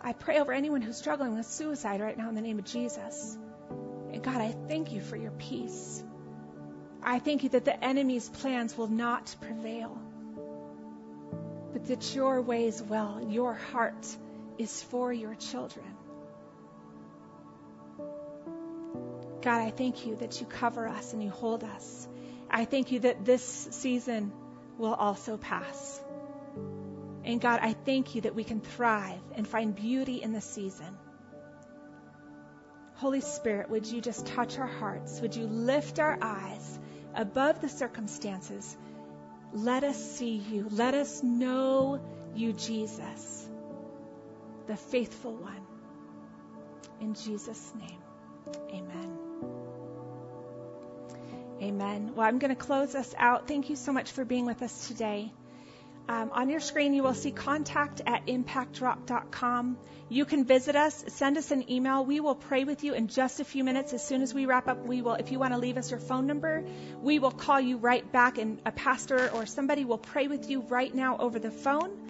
I 0.00 0.12
pray 0.12 0.38
over 0.38 0.52
anyone 0.52 0.82
who's 0.82 0.96
struggling 0.96 1.36
with 1.36 1.46
suicide 1.46 2.00
right 2.00 2.16
now 2.16 2.28
in 2.28 2.34
the 2.34 2.42
name 2.42 2.58
of 2.58 2.64
Jesus. 2.64 3.38
And 4.12 4.22
God, 4.22 4.36
I 4.36 4.54
thank 4.68 4.92
you 4.92 5.00
for 5.00 5.16
your 5.16 5.30
peace. 5.32 6.04
I 7.02 7.18
thank 7.18 7.42
you 7.42 7.48
that 7.50 7.64
the 7.64 7.84
enemy's 7.84 8.28
plans 8.28 8.76
will 8.76 8.88
not 8.88 9.34
prevail, 9.40 9.98
but 11.72 11.86
that 11.86 12.14
your 12.14 12.40
ways 12.40 12.82
will. 12.82 13.26
Your 13.28 13.54
heart 13.54 14.06
is 14.58 14.82
for 14.84 15.12
your 15.12 15.34
children. 15.34 15.86
God, 19.42 19.60
I 19.60 19.70
thank 19.70 20.06
you 20.06 20.16
that 20.16 20.40
you 20.40 20.46
cover 20.46 20.88
us 20.88 21.12
and 21.12 21.22
you 21.22 21.30
hold 21.30 21.64
us. 21.64 22.08
I 22.54 22.66
thank 22.66 22.92
you 22.92 23.00
that 23.00 23.24
this 23.24 23.44
season 23.72 24.32
will 24.78 24.94
also 24.94 25.36
pass. 25.36 26.00
And 27.24 27.40
God, 27.40 27.58
I 27.60 27.72
thank 27.72 28.14
you 28.14 28.20
that 28.20 28.36
we 28.36 28.44
can 28.44 28.60
thrive 28.60 29.20
and 29.34 29.46
find 29.46 29.74
beauty 29.74 30.22
in 30.22 30.32
the 30.32 30.40
season. 30.40 30.96
Holy 32.94 33.22
Spirit, 33.22 33.70
would 33.70 33.86
you 33.86 34.00
just 34.00 34.26
touch 34.26 34.56
our 34.56 34.68
hearts? 34.68 35.20
Would 35.20 35.34
you 35.34 35.46
lift 35.46 35.98
our 35.98 36.16
eyes 36.22 36.78
above 37.12 37.60
the 37.60 37.68
circumstances? 37.68 38.76
Let 39.52 39.82
us 39.82 39.96
see 40.16 40.36
you. 40.36 40.68
Let 40.70 40.94
us 40.94 41.24
know 41.24 42.00
you, 42.36 42.52
Jesus, 42.52 43.48
the 44.68 44.76
faithful 44.76 45.34
one. 45.34 45.66
In 47.00 47.14
Jesus' 47.14 47.72
name, 47.80 48.00
amen. 48.70 49.23
Amen. 51.64 52.12
Well, 52.14 52.26
I'm 52.26 52.38
going 52.38 52.54
to 52.54 52.62
close 52.62 52.94
us 52.94 53.14
out. 53.16 53.48
Thank 53.48 53.70
you 53.70 53.76
so 53.76 53.90
much 53.90 54.12
for 54.12 54.26
being 54.26 54.44
with 54.44 54.60
us 54.60 54.86
today. 54.86 55.32
Um, 56.06 56.30
on 56.34 56.50
your 56.50 56.60
screen, 56.60 56.92
you 56.92 57.02
will 57.02 57.14
see 57.14 57.30
contact 57.30 58.02
at 58.04 58.26
impactrock.com. 58.26 59.78
You 60.10 60.26
can 60.26 60.44
visit 60.44 60.76
us, 60.76 61.02
send 61.08 61.38
us 61.38 61.50
an 61.52 61.70
email. 61.72 62.04
We 62.04 62.20
will 62.20 62.34
pray 62.34 62.64
with 62.64 62.84
you 62.84 62.92
in 62.92 63.08
just 63.08 63.40
a 63.40 63.46
few 63.46 63.64
minutes. 63.64 63.94
As 63.94 64.06
soon 64.06 64.20
as 64.20 64.34
we 64.34 64.44
wrap 64.44 64.68
up, 64.68 64.84
we 64.84 65.00
will, 65.00 65.14
if 65.14 65.32
you 65.32 65.38
want 65.38 65.54
to 65.54 65.58
leave 65.58 65.78
us 65.78 65.90
your 65.90 66.00
phone 66.00 66.26
number, 66.26 66.62
we 67.00 67.18
will 67.18 67.30
call 67.30 67.58
you 67.58 67.78
right 67.78 68.12
back, 68.12 68.36
and 68.36 68.60
a 68.66 68.72
pastor 68.72 69.30
or 69.30 69.46
somebody 69.46 69.86
will 69.86 69.96
pray 69.96 70.28
with 70.28 70.50
you 70.50 70.60
right 70.60 70.94
now 70.94 71.16
over 71.16 71.38
the 71.38 71.50
phone. 71.50 72.03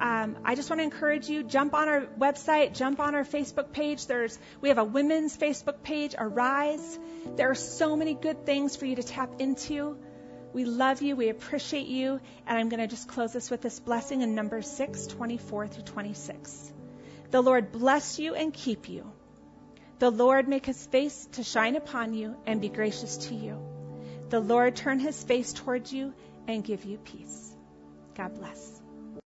Um, 0.00 0.38
I 0.44 0.54
just 0.54 0.70
want 0.70 0.80
to 0.80 0.84
encourage 0.84 1.28
you 1.28 1.42
jump 1.42 1.74
on 1.74 1.88
our 1.88 2.06
website, 2.18 2.74
jump 2.74 3.00
on 3.00 3.14
our 3.14 3.24
Facebook 3.24 3.72
page. 3.72 4.06
There's 4.06 4.38
we 4.62 4.70
have 4.70 4.78
a 4.78 4.84
women's 4.84 5.36
Facebook 5.36 5.82
page, 5.82 6.14
Arise. 6.18 6.98
There 7.36 7.50
are 7.50 7.54
so 7.54 7.96
many 7.96 8.14
good 8.14 8.46
things 8.46 8.76
for 8.76 8.86
you 8.86 8.96
to 8.96 9.02
tap 9.02 9.40
into. 9.40 9.98
We 10.54 10.64
love 10.64 11.02
you. 11.02 11.16
We 11.16 11.28
appreciate 11.28 11.86
you. 11.86 12.18
And 12.46 12.58
I'm 12.58 12.70
going 12.70 12.80
to 12.80 12.86
just 12.86 13.08
close 13.08 13.32
this 13.32 13.50
with 13.50 13.60
this 13.60 13.78
blessing 13.78 14.22
in 14.22 14.34
Numbers 14.34 14.68
6, 14.70 15.06
24 15.08 15.68
through 15.68 15.84
26. 15.84 16.72
The 17.30 17.42
Lord 17.42 17.70
bless 17.70 18.18
you 18.18 18.34
and 18.34 18.52
keep 18.52 18.88
you. 18.88 19.12
The 19.98 20.10
Lord 20.10 20.48
make 20.48 20.64
his 20.64 20.86
face 20.86 21.28
to 21.32 21.44
shine 21.44 21.76
upon 21.76 22.14
you 22.14 22.36
and 22.46 22.60
be 22.60 22.70
gracious 22.70 23.18
to 23.28 23.34
you. 23.34 23.60
The 24.30 24.40
Lord 24.40 24.76
turn 24.76 24.98
his 24.98 25.22
face 25.22 25.52
towards 25.52 25.92
you 25.92 26.14
and 26.48 26.64
give 26.64 26.84
you 26.84 26.96
peace. 26.96 27.54
God 28.16 28.34
bless. 28.34 28.79